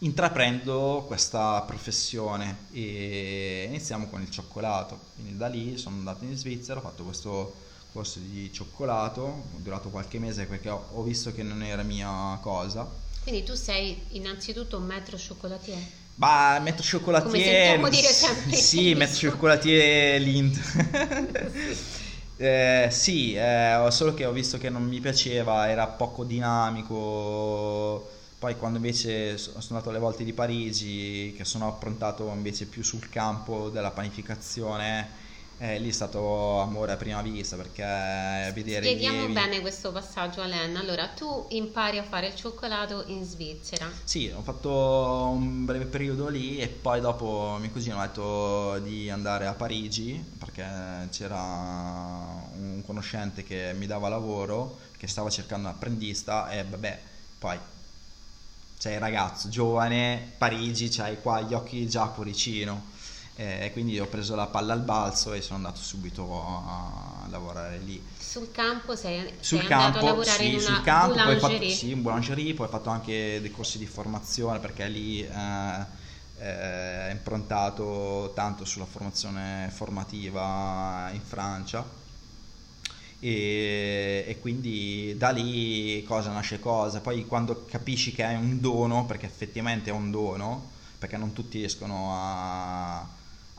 intraprendo 0.00 1.02
questa 1.06 1.62
professione 1.62 2.66
e 2.70 3.64
iniziamo 3.68 4.06
con 4.08 4.20
il 4.20 4.28
cioccolato. 4.28 5.00
Quindi 5.14 5.38
da 5.38 5.46
lì 5.46 5.78
sono 5.78 5.96
andato 5.96 6.24
in 6.24 6.36
Svizzera, 6.36 6.80
ho 6.80 6.82
fatto 6.82 7.04
questo 7.04 7.54
corso 7.90 8.18
di 8.18 8.52
cioccolato, 8.52 9.22
ho 9.22 9.58
durato 9.60 9.88
qualche 9.88 10.18
mese 10.18 10.44
perché 10.44 10.68
ho, 10.68 11.02
visto 11.02 11.32
che 11.32 11.42
non 11.42 11.62
era 11.62 11.82
mia 11.82 12.38
cosa. 12.42 12.86
Quindi 13.22 13.44
tu 13.44 13.54
sei 13.54 13.98
innanzitutto 14.10 14.76
un 14.76 14.84
metro 14.84 15.16
cioccolatier. 15.16 15.97
Ma 16.18 16.58
metro 16.58 16.82
cioccolatier. 16.82 17.76
Come 17.76 17.90
dire 17.90 18.08
sempre 18.12 18.56
Sì, 18.56 18.90
in 18.90 18.98
metro 18.98 19.14
discorso. 19.14 19.30
cioccolatier 19.30 20.20
Lind. 20.20 20.56
Eh, 22.40 22.86
sì, 22.92 23.34
eh, 23.34 23.84
solo 23.90 24.14
che 24.14 24.24
ho 24.24 24.30
visto 24.32 24.58
che 24.58 24.70
non 24.70 24.84
mi 24.84 25.00
piaceva, 25.00 25.68
era 25.68 25.88
poco 25.88 26.22
dinamico. 26.24 28.08
Poi 28.38 28.56
quando 28.56 28.76
invece 28.78 29.36
so- 29.38 29.50
sono 29.60 29.64
andato 29.78 29.88
alle 29.90 29.98
volte 29.98 30.22
di 30.22 30.32
Parigi, 30.32 31.34
che 31.36 31.44
sono 31.44 31.66
approntato 31.66 32.28
invece 32.32 32.68
più 32.68 32.84
sul 32.84 33.08
campo 33.08 33.70
della 33.70 33.90
panificazione, 33.90 35.17
eh, 35.60 35.78
lì 35.80 35.88
è 35.88 35.92
stato 35.92 36.60
amore 36.60 36.92
a 36.92 36.96
prima 36.96 37.20
vista 37.20 37.56
perché 37.56 37.82
vedere 38.54 38.86
Spieghiamo 38.86 39.18
lievi- 39.18 39.32
bene 39.32 39.60
questo 39.60 39.90
passaggio, 39.90 40.40
Alen. 40.40 40.76
Allora, 40.76 41.08
tu 41.08 41.46
impari 41.48 41.98
a 41.98 42.04
fare 42.04 42.28
il 42.28 42.34
cioccolato 42.36 43.04
in 43.06 43.24
Svizzera. 43.24 43.90
Sì, 44.04 44.32
ho 44.34 44.42
fatto 44.42 44.70
un 44.70 45.64
breve 45.64 45.86
periodo 45.86 46.28
lì 46.28 46.58
e 46.58 46.68
poi 46.68 47.00
dopo 47.00 47.56
mio 47.58 47.70
cugino 47.70 47.98
ha 47.98 48.06
detto 48.06 48.78
di 48.78 49.10
andare 49.10 49.46
a 49.46 49.52
Parigi 49.52 50.24
perché 50.38 50.64
c'era 51.10 51.42
un 52.54 52.82
conoscente 52.86 53.42
che 53.42 53.72
mi 53.76 53.86
dava 53.86 54.08
lavoro, 54.08 54.78
che 54.96 55.08
stava 55.08 55.28
cercando 55.28 55.68
un 55.68 55.74
apprendista 55.74 56.50
e 56.50 56.64
vabbè, 56.64 57.00
poi 57.38 57.58
sei 58.78 58.98
ragazzo, 58.98 59.48
giovane, 59.48 60.34
Parigi, 60.38 60.88
c'hai 60.88 61.20
qua 61.20 61.40
gli 61.40 61.52
occhi 61.52 61.88
già 61.88 62.04
a 62.04 62.08
cuoricino. 62.10 62.96
E 63.40 63.70
quindi 63.72 64.00
ho 64.00 64.08
preso 64.08 64.34
la 64.34 64.48
palla 64.48 64.72
al 64.72 64.82
balzo 64.82 65.32
e 65.32 65.40
sono 65.42 65.58
andato 65.58 65.80
subito 65.80 66.24
a 66.66 67.24
lavorare 67.30 67.78
lì. 67.78 68.04
Sul 68.18 68.50
campo 68.50 68.96
sei, 68.96 69.32
Sul 69.38 69.60
sei 69.60 69.72
andato 69.72 69.98
campo, 69.98 69.98
a 69.98 70.02
lavorare 70.02 70.44
sì, 70.44 70.52
in 70.54 70.60
sul 70.60 70.70
una 70.74 70.80
campo, 70.82 71.20
poi 71.20 71.34
ho 71.34 71.38
fatto, 71.38 71.58
boulangerie. 71.58 71.70
sì, 71.70 71.90
in 71.90 72.02
boulangerie, 72.02 72.54
poi 72.54 72.66
ho 72.66 72.68
fatto 72.68 72.90
anche 72.90 73.40
dei 73.40 73.50
corsi 73.52 73.78
di 73.78 73.86
formazione 73.86 74.58
perché 74.58 74.88
lì 74.88 75.22
eh, 75.22 75.28
eh, 76.38 77.08
è 77.08 77.10
improntato 77.12 78.32
tanto 78.34 78.64
sulla 78.64 78.86
formazione 78.86 79.70
formativa 79.72 81.08
in 81.12 81.20
Francia 81.22 81.84
e, 83.20 84.24
e 84.26 84.38
quindi 84.40 85.14
da 85.16 85.30
lì 85.30 86.02
cosa 86.04 86.30
nasce 86.32 86.60
cosa, 86.60 87.00
poi 87.00 87.26
quando 87.26 87.64
capisci 87.68 88.12
che 88.12 88.24
hai 88.24 88.36
un 88.36 88.60
dono, 88.60 89.06
perché 89.06 89.26
effettivamente 89.26 89.90
è 89.90 89.92
un 89.92 90.10
dono, 90.10 90.70
perché 90.98 91.16
non 91.16 91.32
tutti 91.32 91.58
riescono 91.58 92.10
a 92.14 93.06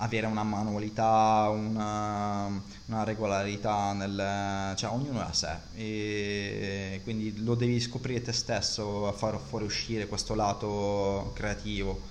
avere 0.01 0.27
una 0.27 0.43
manualità, 0.43 1.49
una, 1.51 2.45
una 2.85 3.03
regolarità 3.03 3.93
nel, 3.93 4.73
cioè 4.77 4.91
ognuno 4.91 5.19
è 5.21 5.23
a 5.25 5.33
sé 5.33 5.57
e 5.75 7.01
quindi 7.03 7.43
lo 7.43 7.55
devi 7.55 7.79
scoprire 7.79 8.21
te 8.21 8.31
stesso 8.31 9.11
far 9.13 9.37
fuoriuscire 9.39 10.07
questo 10.07 10.35
lato 10.35 11.31
creativo. 11.35 12.01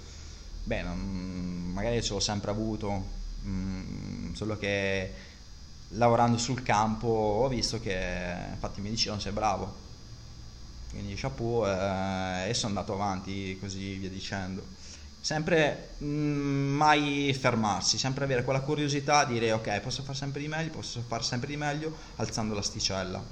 Beh, 0.65 0.83
non- 0.83 1.71
magari 1.73 2.03
ce 2.03 2.13
l'ho 2.13 2.21
sempre 2.21 2.51
avuto, 2.51 3.05
mm, 3.47 4.33
solo 4.35 4.59
che 4.59 5.13
lavorando 5.93 6.37
sul 6.39 6.63
campo 6.63 7.07
ho 7.09 7.49
visto 7.49 7.81
che 7.81 7.97
infatti 8.53 8.81
mi 8.81 8.91
dicevano 8.91 9.21
sei 9.21 9.33
bravo, 9.33 9.75
quindi 10.91 11.15
chapeau 11.17 11.67
eh, 11.67 12.49
e 12.49 12.55
sono 12.55 12.69
andato 12.79 12.95
avanti 12.95 13.57
così 13.61 13.95
via 13.97 14.09
dicendo. 14.11 14.77
Sempre 15.21 15.91
mm, 16.03 16.77
mai 16.77 17.37
fermarsi, 17.39 17.99
sempre 17.99 18.25
avere 18.25 18.45
quella 18.45 18.61
curiosità, 18.61 19.25
dire 19.25 19.53
ok, 19.53 19.81
posso 19.81 20.03
fare 20.03 20.17
sempre 20.17 20.41
di 20.41 20.49
meglio, 20.49 20.71
posso 20.71 21.03
fare 21.07 21.23
sempre 21.23 21.49
di 21.49 21.57
meglio, 21.57 21.95
alzando 22.17 22.55
l'asticella. 22.55 23.23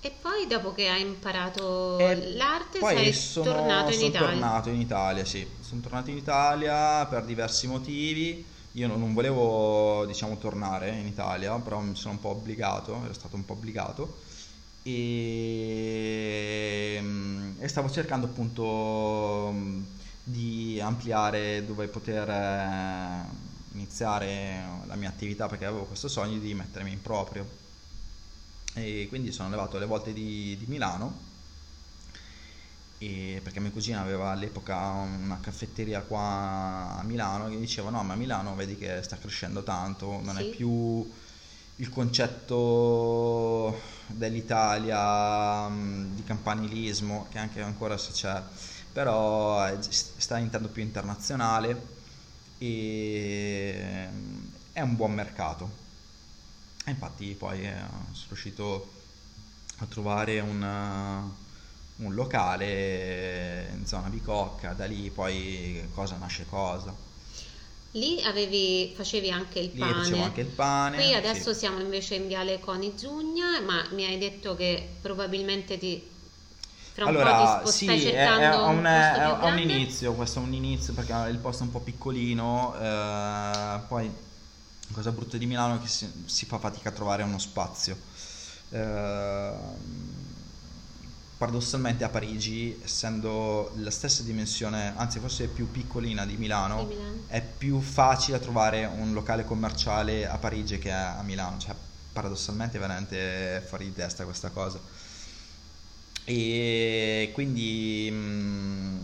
E 0.00 0.12
poi 0.22 0.46
dopo 0.46 0.72
che 0.74 0.88
hai 0.88 1.00
imparato 1.02 1.98
E 1.98 2.34
l'arte 2.36 2.78
poi 2.78 2.96
sei 2.96 3.12
sono, 3.12 3.52
tornato 3.52 3.90
in 3.90 3.96
sono 3.96 4.06
Italia. 4.08 4.28
tornato 4.28 4.68
in 4.70 4.80
Italia, 4.80 5.24
sì. 5.24 5.46
Sono 5.60 5.80
tornato 5.80 6.10
in 6.10 6.16
Italia 6.16 7.04
per 7.06 7.24
diversi 7.24 7.66
motivi. 7.66 8.44
Io 8.72 8.86
non, 8.86 9.00
non 9.00 9.12
volevo, 9.12 10.04
diciamo, 10.06 10.38
tornare 10.38 10.90
in 10.90 11.06
Italia, 11.06 11.52
però 11.58 11.80
mi 11.80 11.96
sono 11.96 12.14
un 12.14 12.20
po' 12.20 12.28
obbligato, 12.30 13.00
ero 13.04 13.12
stato 13.12 13.34
un 13.34 13.44
po' 13.44 13.54
obbligato. 13.54 14.18
E, 14.82 14.94
e 17.58 17.68
stavo 17.68 17.90
cercando 17.90 18.26
appunto 18.26 19.50
mh, 19.52 19.86
di 20.30 20.78
ampliare 20.80 21.64
dove 21.64 21.88
poter 21.88 22.28
eh, 22.28 23.24
iniziare 23.72 24.62
la 24.86 24.94
mia 24.96 25.08
attività 25.08 25.46
perché 25.48 25.64
avevo 25.64 25.84
questo 25.86 26.08
sogno 26.08 26.38
di 26.38 26.52
mettermi 26.54 26.92
in 26.92 27.00
proprio 27.02 27.46
e 28.74 29.06
quindi 29.08 29.32
sono 29.32 29.48
arrivato 29.48 29.76
alle 29.76 29.86
volte 29.86 30.12
di, 30.12 30.56
di 30.58 30.66
Milano 30.66 31.26
e 33.00 33.40
perché 33.44 33.60
mia 33.60 33.70
cugina 33.70 34.00
aveva 34.00 34.30
all'epoca 34.32 34.76
una 34.90 35.38
caffetteria 35.40 36.00
qua 36.02 36.96
a 36.98 37.02
Milano 37.04 37.48
che 37.48 37.58
diceva 37.58 37.90
no 37.90 38.02
ma 38.02 38.16
Milano 38.16 38.54
vedi 38.56 38.76
che 38.76 39.02
sta 39.02 39.16
crescendo 39.18 39.62
tanto 39.62 40.20
non 40.22 40.36
è 40.38 40.42
Sì. 40.42 40.48
più 40.50 41.08
il 41.76 41.88
concetto 41.90 43.80
dell'Italia 44.06 45.68
mh, 45.68 46.14
di 46.16 46.24
campanilismo 46.24 47.26
che 47.30 47.38
anche 47.38 47.62
ancora 47.62 47.96
se 47.96 48.10
c'è 48.12 48.42
però 48.98 49.62
è- 49.64 49.78
sta 49.80 50.34
diventando 50.34 50.66
più 50.70 50.82
internazionale 50.82 51.86
e 52.58 54.08
è 54.72 54.80
un 54.80 54.96
buon 54.96 55.12
mercato 55.12 55.70
e 56.84 56.90
infatti 56.90 57.34
poi 57.38 57.64
eh, 57.64 57.74
sono 58.10 58.26
riuscito 58.30 58.90
a 59.78 59.86
trovare 59.86 60.40
un, 60.40 60.60
eh, 60.62 62.02
un 62.02 62.14
locale 62.14 63.70
in 63.72 63.86
zona 63.86 64.08
Bicocca, 64.08 64.72
da 64.72 64.86
lì 64.86 65.10
poi 65.10 65.88
cosa 65.94 66.16
nasce 66.16 66.44
cosa. 66.46 66.92
Lì 67.92 68.22
avevi, 68.22 68.92
facevi 68.94 69.30
anche 69.30 69.58
il 69.60 69.70
Lì 69.70 69.80
pane. 69.80 70.02
facevo 70.02 70.22
anche 70.22 70.40
il 70.42 70.46
pane. 70.48 70.96
Qui 70.96 71.14
adesso 71.14 71.52
sì. 71.52 71.58
siamo 71.60 71.80
invece 71.80 72.16
in 72.16 72.26
Viale 72.26 72.60
Coni 72.60 72.92
Zugna, 72.96 73.60
ma 73.60 73.86
mi 73.92 74.04
hai 74.04 74.18
detto 74.18 74.54
che 74.56 74.96
probabilmente 75.00 75.78
ti 75.78 76.02
fra 77.06 77.06
un 77.06 77.16
Allora, 77.16 77.60
po' 77.60 77.70
ti 77.72 77.78
sì, 77.78 77.84
stai 77.84 77.98
è, 78.10 78.24
cercando 78.26 78.46
è 78.46 78.66
un 78.66 78.84
un, 78.84 78.84
è- 78.84 79.38
è 79.38 79.44
un 79.46 79.58
inizio, 79.58 80.14
questo 80.14 80.40
è 80.40 80.42
un 80.42 80.52
inizio 80.52 80.92
perché 80.94 81.12
il 81.30 81.38
posto 81.38 81.62
è 81.62 81.66
un 81.66 81.72
po' 81.72 81.80
piccolino, 81.82 82.74
eh, 82.76 83.80
poi 83.86 84.06
la 84.88 84.94
cosa 84.94 85.12
brutta 85.12 85.36
di 85.38 85.46
Milano 85.46 85.76
è 85.76 85.80
che 85.80 85.88
si, 85.88 86.24
si 86.26 86.46
fa 86.46 86.58
fatica 86.58 86.90
a 86.90 86.92
trovare 86.92 87.22
uno 87.22 87.38
spazio. 87.38 87.98
Eh, 88.70 89.52
paradossalmente 91.36 92.02
a 92.04 92.08
Parigi, 92.08 92.80
essendo 92.82 93.72
la 93.76 93.90
stessa 93.90 94.22
dimensione, 94.24 94.92
anzi 94.96 95.20
forse 95.20 95.48
più 95.48 95.70
piccolina 95.70 96.26
di 96.26 96.36
Milano, 96.36 96.76
Di 96.76 96.84
Milano. 96.86 97.26
è 97.26 97.40
più 97.42 97.80
facile 97.80 98.40
trovare 98.40 98.84
un 98.86 99.12
locale 99.12 99.44
commerciale 99.44 100.26
a 100.26 100.38
Parigi 100.38 100.78
che 100.78 100.90
a 100.92 101.22
Milano, 101.22 101.58
cioè 101.58 101.76
paradossalmente 102.12 102.76
è 102.78 102.80
veramente 102.80 103.64
fuori 103.68 103.84
di 103.86 103.92
testa 103.92 104.24
questa 104.24 104.50
cosa. 104.50 104.82
E 106.30 107.30
quindi 107.32 108.10
mm, 108.12 108.98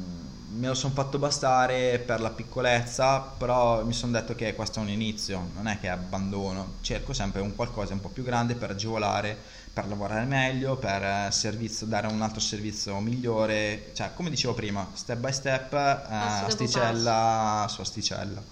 me 0.59 0.67
lo 0.67 0.75
sono 0.75 0.93
fatto 0.93 1.19
bastare 1.19 1.99
per 1.99 2.21
la 2.21 2.29
piccolezza, 2.29 3.19
però 3.21 3.83
mi 3.83 3.95
sono 3.95 4.13
detto 4.13 4.35
che 4.35 4.55
questo 4.55 4.81
è 4.81 4.83
un 4.83 4.91
inizio, 4.91 5.49
non 5.55 5.67
è 5.67 5.81
che 5.81 5.89
abbandono, 5.89 6.75
cerco 6.83 7.15
sempre 7.15 7.41
un 7.41 7.55
qualcosa 7.55 7.95
un 7.95 8.03
po' 8.03 8.11
più 8.11 8.25
grande 8.25 8.57
per 8.57 8.73
agevolare, 8.73 9.39
per 9.73 9.89
lavorare 9.89 10.27
meglio, 10.27 10.77
per 10.77 11.03
eh, 11.03 11.29
servizio, 11.31 11.87
dare 11.87 12.09
un 12.09 12.21
altro 12.21 12.41
servizio 12.41 12.99
migliore, 13.01 13.93
cioè 13.95 14.13
come 14.15 14.29
dicevo 14.29 14.53
prima, 14.53 14.91
step 14.93 15.19
by 15.19 15.33
step, 15.33 15.73
eh, 15.73 16.15
asticella 16.45 17.67
su 17.71 17.81
asticella. 17.81 18.43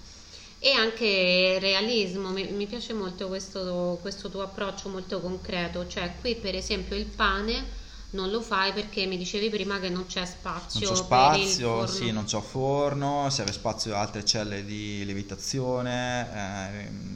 e 0.59 0.71
anche 0.73 1.59
realismo. 1.61 2.31
Mi, 2.31 2.51
mi 2.53 2.67
piace 2.67 2.95
molto 2.95 3.29
questo, 3.29 3.99
questo 4.01 4.31
tuo 4.31 4.41
approccio 4.43 4.89
molto 4.89 5.21
concreto, 5.21 5.87
cioè 5.87 6.15
qui 6.21 6.37
per 6.37 6.55
esempio 6.55 6.97
il 6.97 7.05
pane 7.05 7.81
non 8.13 8.31
lo 8.31 8.41
fai 8.41 8.73
perché 8.73 9.07
mi 9.07 9.17
dicevi 9.17 9.49
prima 9.49 9.79
che 9.79 9.89
non 9.89 10.07
c'è 10.07 10.25
spazio. 10.25 10.87
Non 10.87 10.97
c'è 10.97 11.03
spazio, 11.03 11.87
sì, 11.87 12.11
non 12.11 12.25
c'è 12.25 12.41
forno, 12.41 13.31
serve 13.31 13.53
spazio 13.53 13.95
altre 13.95 14.25
celle 14.25 14.65
di 14.65 15.05
lievitazione. 15.05 16.29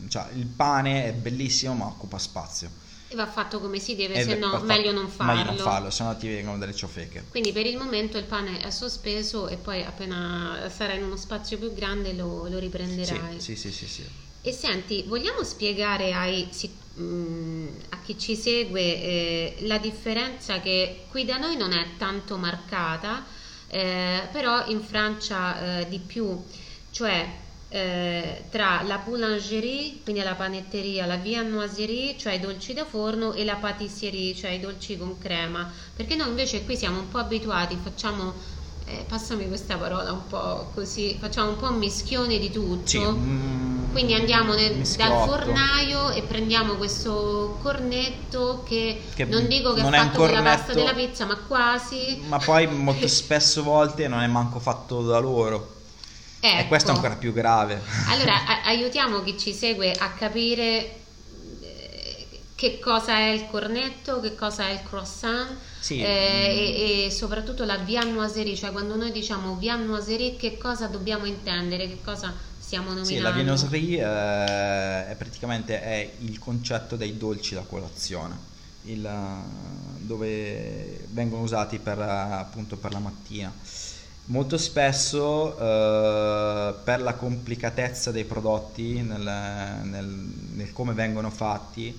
Eh, 0.05 0.09
cioè, 0.09 0.29
il 0.35 0.47
pane 0.47 1.07
è 1.07 1.13
bellissimo 1.13 1.75
ma 1.75 1.87
occupa 1.87 2.19
spazio. 2.19 2.85
E 3.09 3.15
va 3.15 3.27
fatto 3.27 3.61
come 3.61 3.79
si 3.79 3.95
deve, 3.95 4.21
se 4.23 4.37
no 4.37 4.59
meglio 4.63 4.91
non 4.91 5.09
farlo. 5.09 5.35
Meglio 5.35 5.51
non 5.51 5.59
farlo, 5.59 5.91
se 5.91 6.03
no 6.03 6.17
ti 6.17 6.29
vengono 6.29 6.59
delle 6.59 6.75
ciofeche. 6.75 7.27
Quindi 7.29 7.53
per 7.53 7.67
il 7.67 7.77
momento 7.77 8.17
il 8.19 8.25
pane 8.25 8.59
è 8.61 8.71
sospeso 8.71 9.49
e 9.49 9.59
poi 9.59 9.85
appena 9.85 10.69
sarà 10.71 10.95
in 10.95 11.05
uno 11.05 11.17
spazio 11.17 11.59
più 11.59 11.73
grande 11.73 12.15
lo, 12.15 12.49
lo 12.49 12.59
riprenderai. 12.59 13.39
Sì, 13.39 13.55
sì, 13.55 13.71
sì, 13.71 13.87
sì, 13.87 14.05
E 14.41 14.53
senti, 14.53 15.05
vogliamo 15.07 15.45
spiegare 15.45 16.13
ai, 16.13 16.49
mm, 17.01 17.67
a 17.91 17.99
chi 18.03 18.19
ci 18.19 18.37
segue 18.37 18.81
eh, 18.81 19.57
la 19.61 19.79
differenza 19.79 20.61
che 20.61 21.05
qui 21.09 21.25
da 21.25 21.37
noi 21.37 21.57
non 21.57 21.73
è 21.73 21.97
tanto 21.97 22.37
marcata, 22.37 23.25
eh, 23.69 24.29
però 24.33 24.67
in 24.69 24.81
Francia 24.81 25.81
eh, 25.81 25.89
di 25.89 25.99
più, 25.99 26.43
cioè 26.91 27.45
eh, 27.69 28.45
tra 28.51 28.83
la 28.83 28.99
boulangerie, 28.99 29.99
quindi 30.05 30.23
la 30.23 30.35
panetteria, 30.35 31.05
la 31.05 31.17
viennoiserie, 31.17 32.17
cioè 32.17 32.35
i 32.35 32.41
dolci 32.41 32.73
da 32.73 32.85
forno, 32.85 33.33
e 33.33 33.45
la 33.45 33.57
patisserie, 33.57 34.35
cioè 34.35 34.53
i 34.53 34.61
dolci 34.61 34.97
con 34.97 35.19
crema. 35.19 35.71
Perché 35.95 36.15
noi 36.15 36.29
invece 36.29 36.65
qui 36.65 36.77
siamo 36.77 37.01
un 37.01 37.09
po' 37.09 37.19
abituati, 37.19 37.77
facciamo, 37.83 38.35
eh, 38.89 39.05
passami 39.09 39.49
questa 39.49 39.77
parola 39.77 40.13
un 40.13 40.27
po' 40.29 40.71
così, 40.73 41.17
facciamo 41.21 41.51
un 41.51 41.57
po' 41.57 41.69
un 41.69 41.79
mischione 41.79 42.39
di 42.39 42.53
tutto. 42.53 42.87
Sì, 42.87 42.99
mm, 43.01 43.91
quindi 43.91 44.15
andiamo 44.15 44.55
nel, 44.55 44.77
dal 44.77 45.27
fornaio 45.27 46.11
e 46.11 46.23
prendiamo 46.23 46.75
questo 46.75 47.59
cornetto 47.63 48.63
che, 48.65 49.03
che 49.15 49.25
non 49.25 49.49
dico 49.49 49.73
che 49.73 49.83
non 49.83 49.93
è 49.93 49.99
fatto 49.99 50.19
con 50.19 50.31
la 50.31 50.43
pasta 50.43 50.73
della 50.73 50.95
pizza, 50.95 51.25
ma 51.25 51.37
quasi. 51.37 52.23
Ma 52.29 52.39
poi 52.39 52.69
molto 52.69 53.09
spesso 53.09 53.65
volte 53.65 54.07
non 54.07 54.21
è 54.21 54.27
manco 54.29 54.61
fatto 54.61 55.03
da 55.03 55.19
loro. 55.19 55.75
Ecco. 56.39 56.61
E 56.61 56.69
questo 56.69 56.93
è 56.93 56.95
ancora 56.95 57.17
più 57.17 57.33
grave. 57.33 57.83
Allora, 58.09 58.35
a- 58.47 58.63
aiutiamo 58.67 59.21
chi 59.23 59.37
ci 59.37 59.53
segue 59.53 59.91
a 59.93 60.11
capire 60.11 60.97
eh, 61.61 62.27
che 62.55 62.79
cosa 62.79 63.17
è 63.17 63.31
il 63.31 63.49
cornetto, 63.51 64.21
che 64.21 64.37
cosa 64.37 64.69
è 64.69 64.73
il 64.73 64.83
croissant 64.89 65.59
sì. 65.87 66.03
eh, 66.03 66.05
e, 66.05 67.05
e, 67.07 67.11
soprattutto 67.13 67.65
la 67.65 67.77
viennoiserie, 67.77 68.57
cioè 68.57 68.73
quando 68.73 68.97
noi 68.97 69.13
diciamo 69.13 69.55
viennoiserie 69.55 70.35
che 70.35 70.59
cosa 70.59 70.89
dobbiamo 70.89 71.27
intendere, 71.27 71.87
che 71.87 72.01
cosa 72.03 72.35
stiamo 72.59 72.89
nominando? 72.89 73.15
Sì, 73.15 73.21
la 73.21 73.31
viennoiserie 73.31 74.01
eh, 74.01 75.11
è 75.11 75.15
praticamente 75.17 75.81
è 75.81 76.11
il 76.19 76.41
concetto 76.41 76.97
dei 76.97 77.17
dolci 77.17 77.55
da 77.55 77.61
colazione, 77.61 78.37
il, 78.87 79.09
dove 79.99 81.07
vengono 81.11 81.43
usati 81.43 81.79
per, 81.79 82.01
appunto 82.01 82.77
per 82.77 82.93
la 82.93 82.99
mattina. 82.99 83.53
Molto 84.29 84.59
spesso 84.59 85.57
eh, 85.57 86.75
per 86.83 87.01
la 87.01 87.15
complicatezza 87.15 88.11
dei 88.11 88.25
prodotti 88.25 89.03
nel, 89.03 89.21
nel, 89.21 90.05
nel, 90.55 90.73
come 90.73 90.95
vengono 90.95 91.31
fatti 91.31 91.97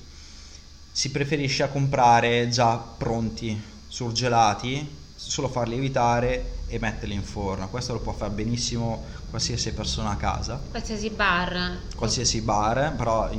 si 0.91 1.11
preferisce 1.11 1.69
comprare 1.71 2.49
già 2.49 2.75
pronti, 2.75 3.75
surgelati, 3.87 5.05
solo 5.15 5.47
farli 5.47 5.75
evitare 5.75 6.55
e 6.67 6.79
metterli 6.79 7.13
in 7.13 7.23
forno. 7.23 7.69
Questo 7.69 7.93
lo 7.93 7.99
può 7.99 8.11
fare 8.11 8.31
benissimo 8.31 9.03
qualsiasi 9.29 9.73
persona 9.73 10.11
a 10.11 10.15
casa. 10.15 10.61
Qualsiasi 10.69 11.09
bar. 11.09 11.79
Qualsiasi 11.95 12.41
bar, 12.41 12.93
però 12.95 13.29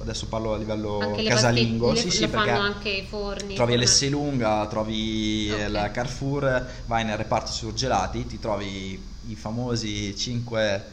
adesso 0.00 0.26
parlo 0.26 0.54
a 0.54 0.56
livello 0.56 0.98
anche 0.98 1.24
casalingo. 1.24 1.92
Le, 1.92 1.98
sì, 1.98 2.04
le 2.06 2.10
sì, 2.10 2.28
perché 2.28 2.50
anche 2.50 2.88
i 2.88 3.06
forni. 3.06 3.54
Trovi 3.54 3.76
l'Esselunga, 3.76 4.66
trovi 4.66 5.50
okay. 5.52 5.70
la 5.70 5.90
Carrefour, 5.90 6.66
vai 6.86 7.04
nel 7.04 7.16
reparto 7.16 7.52
surgelati, 7.52 8.26
ti 8.26 8.38
trovi 8.38 9.00
i 9.28 9.34
famosi 9.34 10.16
5, 10.16 10.84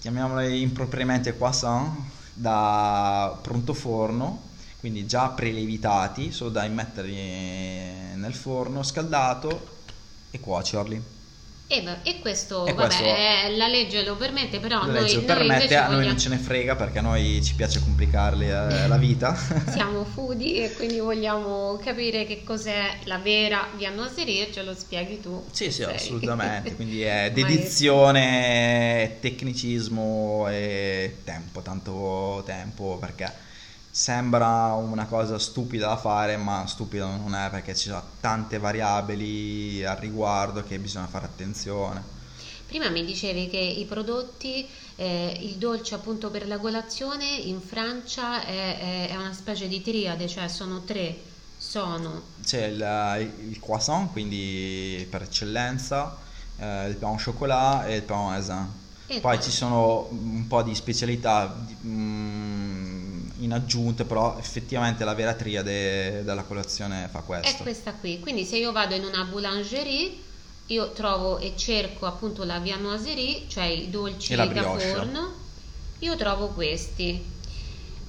chiamiamoli 0.00 0.60
impropriamente 0.60 1.36
croissant, 1.36 1.98
da 2.34 3.38
pronto 3.40 3.72
forno 3.72 4.48
quindi 4.80 5.06
già 5.06 5.28
prelievitati, 5.28 6.32
solo 6.32 6.50
da 6.50 6.64
immetterli 6.64 7.14
nel 8.14 8.34
forno 8.34 8.82
scaldato 8.82 9.78
e 10.30 10.40
cuocerli. 10.40 11.18
E, 11.72 11.84
e, 12.02 12.18
questo, 12.18 12.66
e 12.66 12.72
vabbè, 12.72 12.86
questo 12.86 13.04
eh, 13.04 13.56
la 13.56 13.68
legge 13.68 14.02
lo 14.02 14.16
permette, 14.16 14.58
però 14.58 14.80
la 14.80 14.86
noi, 14.86 15.02
legge 15.02 15.14
lo 15.16 15.22
permette, 15.22 15.76
a 15.76 15.88
noi 15.88 16.04
non 16.04 16.18
ce 16.18 16.28
ne 16.30 16.38
frega 16.38 16.74
perché 16.74 16.98
a 16.98 17.02
noi 17.02 17.40
ci 17.44 17.54
piace 17.54 17.78
complicarli 17.78 18.48
eh, 18.48 18.88
la 18.88 18.96
vita. 18.96 19.36
Siamo 19.70 20.02
foodie 20.12 20.64
e 20.64 20.72
quindi 20.72 20.98
vogliamo 20.98 21.78
capire 21.80 22.24
che 22.24 22.42
cos'è 22.42 22.98
la 23.04 23.18
vera 23.18 23.68
viennoiserie, 23.76 24.50
ce 24.50 24.64
lo 24.64 24.74
spieghi 24.74 25.20
tu. 25.20 25.44
Sì, 25.52 25.66
sì, 25.66 25.82
sei. 25.82 25.94
assolutamente, 25.94 26.74
quindi 26.74 27.02
è 27.02 27.30
dedizione, 27.32 29.18
tecnicismo 29.20 30.48
e 30.48 31.18
tempo, 31.22 31.60
tanto 31.60 32.42
tempo 32.46 32.96
perché 32.98 33.48
Sembra 33.92 34.74
una 34.74 35.06
cosa 35.06 35.36
stupida 35.38 35.88
da 35.88 35.96
fare, 35.96 36.36
ma 36.36 36.64
stupida 36.68 37.06
non 37.06 37.34
è 37.34 37.50
perché 37.50 37.74
ci 37.74 37.88
sono 37.88 38.02
tante 38.20 38.58
variabili 38.58 39.84
al 39.84 39.96
riguardo 39.96 40.62
che 40.62 40.78
bisogna 40.78 41.08
fare 41.08 41.24
attenzione. 41.24 42.18
Prima 42.68 42.88
mi 42.88 43.04
dicevi 43.04 43.48
che 43.48 43.58
i 43.58 43.84
prodotti, 43.86 44.64
eh, 44.94 45.36
il 45.40 45.56
dolce 45.56 45.96
appunto 45.96 46.30
per 46.30 46.46
la 46.46 46.58
colazione 46.58 47.26
in 47.26 47.60
Francia 47.60 48.44
è, 48.44 49.08
è, 49.08 49.16
una 49.16 49.32
specie 49.32 49.66
di 49.66 49.82
triade, 49.82 50.28
cioè 50.28 50.46
sono 50.46 50.84
tre, 50.84 51.20
sono... 51.58 52.22
C'è 52.44 52.66
il, 52.66 53.32
il 53.48 53.58
croissant, 53.58 54.12
quindi 54.12 55.04
per 55.10 55.22
eccellenza, 55.22 56.16
eh, 56.58 56.86
il 56.86 56.94
pain 56.94 57.12
au 57.12 57.20
chocolat 57.20 57.88
e 57.88 57.96
il 57.96 58.02
pain 58.02 58.28
raisin. 58.28 58.68
Poi 59.20 59.42
ci 59.42 59.50
sono 59.50 60.06
un 60.08 60.46
po' 60.46 60.62
di 60.62 60.76
specialità... 60.76 61.66
Mm, 61.84 62.89
in 63.40 63.52
aggiunta, 63.52 64.04
però 64.04 64.36
effettivamente 64.38 65.04
la 65.04 65.14
vera 65.14 65.34
triade 65.34 66.22
della 66.24 66.42
colazione 66.42 67.08
fa 67.10 67.20
questo. 67.20 67.60
È 67.60 67.62
questa 67.62 67.92
qui, 67.92 68.20
quindi 68.20 68.44
se 68.44 68.56
io 68.56 68.72
vado 68.72 68.94
in 68.94 69.04
una 69.04 69.24
boulangerie 69.24 70.28
io 70.66 70.92
trovo 70.92 71.38
e 71.38 71.54
cerco 71.56 72.06
appunto 72.06 72.44
la 72.44 72.58
viennoiserie, 72.58 73.42
cioè 73.48 73.64
i 73.64 73.90
dolci 73.90 74.34
da 74.34 74.62
forno, 74.62 75.32
io 75.98 76.16
trovo 76.16 76.48
questi. 76.48 77.38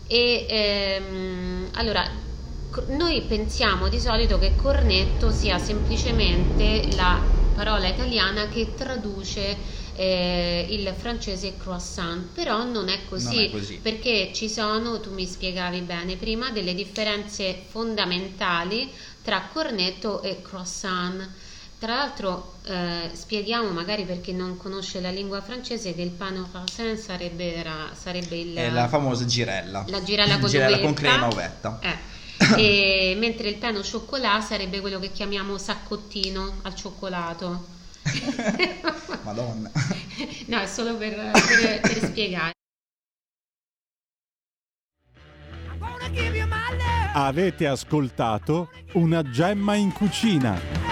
E 0.07 0.45
ehm, 0.47 1.69
allora 1.73 2.07
noi 2.89 3.21
pensiamo 3.23 3.89
di 3.89 3.99
solito 3.99 4.37
che 4.37 4.55
cornetto 4.55 5.31
sia 5.31 5.57
semplicemente 5.57 6.87
la 6.95 7.19
parola 7.55 7.87
italiana 7.87 8.47
che 8.47 8.75
traduce 8.75 9.57
eh, 9.95 10.65
il 10.69 10.93
francese 10.97 11.57
croissant, 11.57 12.27
però 12.33 12.63
non 12.63 12.89
è, 12.89 12.99
così, 13.07 13.35
non 13.35 13.43
è 13.43 13.49
così 13.51 13.79
perché 13.81 14.31
ci 14.33 14.49
sono, 14.49 14.99
tu 14.99 15.13
mi 15.13 15.25
spiegavi 15.25 15.81
bene 15.81 16.15
prima, 16.15 16.49
delle 16.51 16.73
differenze 16.73 17.63
fondamentali 17.67 18.91
tra 19.21 19.47
cornetto 19.51 20.21
e 20.21 20.41
croissant. 20.41 21.29
Tra 21.77 21.95
l'altro 21.95 22.57
eh, 22.65 23.09
spieghiamo 23.11 23.69
magari 23.71 24.05
per 24.05 24.21
chi 24.21 24.33
non 24.33 24.55
conosce 24.55 25.01
la 25.01 25.09
lingua 25.09 25.41
francese 25.41 25.95
che 25.95 26.03
il 26.03 26.11
pain 26.11 26.37
au 26.37 26.47
croissant 26.49 26.95
sarebbe, 26.95 27.55
era, 27.55 27.89
sarebbe 27.93 28.37
il, 28.37 28.55
è 28.55 28.69
la 28.69 28.87
famosa 28.87 29.25
girella. 29.25 29.83
La 29.87 30.03
girella 30.03 30.37
con, 30.37 30.49
girella 30.49 30.79
con 30.79 30.93
crema 30.93 31.27
uvetta. 31.27 31.79
Eh. 31.81 32.19
e, 32.57 33.15
mentre 33.15 33.49
il 33.49 33.55
pain 33.55 33.75
au 33.75 33.83
chocolat 33.83 34.43
sarebbe 34.43 34.79
quello 34.79 34.99
che 34.99 35.11
chiamiamo 35.11 35.57
saccottino 35.57 36.59
al 36.61 36.75
cioccolato. 36.75 37.79
Madonna. 39.23 39.71
No, 40.47 40.59
è 40.59 40.67
solo 40.67 40.95
per, 40.97 41.15
per, 41.31 41.79
per 41.81 42.05
spiegare. 42.05 42.51
Avete 47.13 47.67
ascoltato 47.67 48.69
una 48.93 49.21
gemma 49.23 49.75
in 49.75 49.91
cucina. 49.91 50.90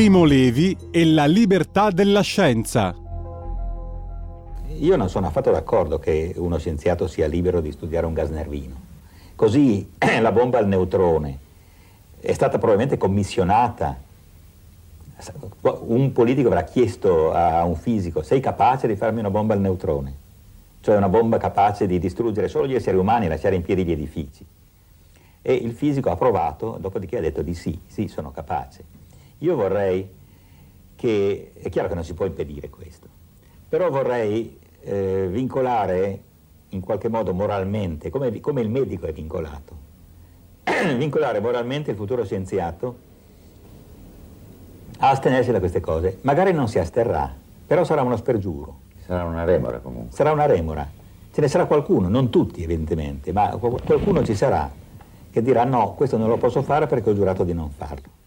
Primo 0.00 0.24
Levi 0.24 0.74
e 0.90 1.04
la 1.04 1.26
libertà 1.26 1.90
della 1.90 2.22
scienza. 2.22 2.96
io 4.78 4.96
non 4.96 5.10
sono 5.10 5.26
affatto 5.26 5.50
d'accordo 5.50 5.98
che 5.98 6.32
uno 6.38 6.56
scienziato 6.56 7.06
sia 7.06 7.26
libero 7.26 7.60
di 7.60 7.70
studiare 7.70 8.06
un 8.06 8.14
gas 8.14 8.30
nervino. 8.30 8.76
Così 9.34 9.92
la 10.22 10.32
bomba 10.32 10.56
al 10.56 10.66
neutrone 10.68 11.38
è 12.18 12.32
stata 12.32 12.56
probabilmente 12.56 12.96
commissionata. 12.96 13.94
Un 15.60 16.12
politico 16.12 16.48
avrà 16.48 16.64
chiesto 16.64 17.34
a 17.34 17.62
un 17.64 17.76
fisico, 17.76 18.22
sei 18.22 18.40
capace 18.40 18.86
di 18.86 18.96
farmi 18.96 19.18
una 19.18 19.28
bomba 19.28 19.52
al 19.52 19.60
neutrone? 19.60 20.14
Cioè 20.80 20.96
una 20.96 21.10
bomba 21.10 21.36
capace 21.36 21.86
di 21.86 21.98
distruggere 21.98 22.48
solo 22.48 22.66
gli 22.66 22.74
esseri 22.74 22.96
umani 22.96 23.26
e 23.26 23.28
lasciare 23.28 23.54
in 23.54 23.60
piedi 23.60 23.84
gli 23.84 23.92
edifici. 23.92 24.46
E 25.42 25.52
il 25.52 25.72
fisico 25.72 26.08
ha 26.08 26.16
provato, 26.16 26.78
dopodiché 26.80 27.18
ha 27.18 27.20
detto 27.20 27.42
di 27.42 27.54
sì, 27.54 27.78
sì, 27.86 28.08
sono 28.08 28.30
capace. 28.30 28.99
Io 29.40 29.54
vorrei 29.56 30.08
che, 30.96 31.52
è 31.54 31.68
chiaro 31.68 31.88
che 31.88 31.94
non 31.94 32.04
si 32.04 32.14
può 32.14 32.26
impedire 32.26 32.68
questo, 32.68 33.06
però 33.68 33.90
vorrei 33.90 34.58
eh, 34.82 35.28
vincolare 35.30 36.22
in 36.70 36.80
qualche 36.80 37.08
modo 37.08 37.32
moralmente, 37.32 38.10
come, 38.10 38.38
come 38.40 38.60
il 38.60 38.68
medico 38.68 39.06
è 39.06 39.12
vincolato, 39.12 39.74
vincolare 40.96 41.40
moralmente 41.40 41.90
il 41.90 41.96
futuro 41.96 42.24
scienziato 42.24 43.08
a 44.98 45.10
astenersi 45.10 45.50
da 45.50 45.58
queste 45.58 45.80
cose. 45.80 46.18
Magari 46.22 46.52
non 46.52 46.68
si 46.68 46.78
asterrà, 46.78 47.32
però 47.66 47.84
sarà 47.84 48.02
uno 48.02 48.16
spergiuro. 48.16 48.88
Sarà 49.04 49.24
una 49.24 49.44
remora 49.44 49.78
comunque. 49.78 50.14
Sarà 50.14 50.32
una 50.32 50.46
remora. 50.46 50.88
Ce 51.32 51.40
ne 51.40 51.48
sarà 51.48 51.64
qualcuno, 51.64 52.08
non 52.08 52.28
tutti 52.28 52.62
evidentemente, 52.62 53.32
ma 53.32 53.56
qualcuno 53.56 54.22
ci 54.22 54.34
sarà 54.34 54.70
che 55.30 55.42
dirà 55.42 55.64
no, 55.64 55.94
questo 55.94 56.16
non 56.16 56.28
lo 56.28 56.36
posso 56.36 56.60
fare 56.62 56.86
perché 56.86 57.10
ho 57.10 57.14
giurato 57.14 57.44
di 57.44 57.54
non 57.54 57.70
farlo. 57.70 58.19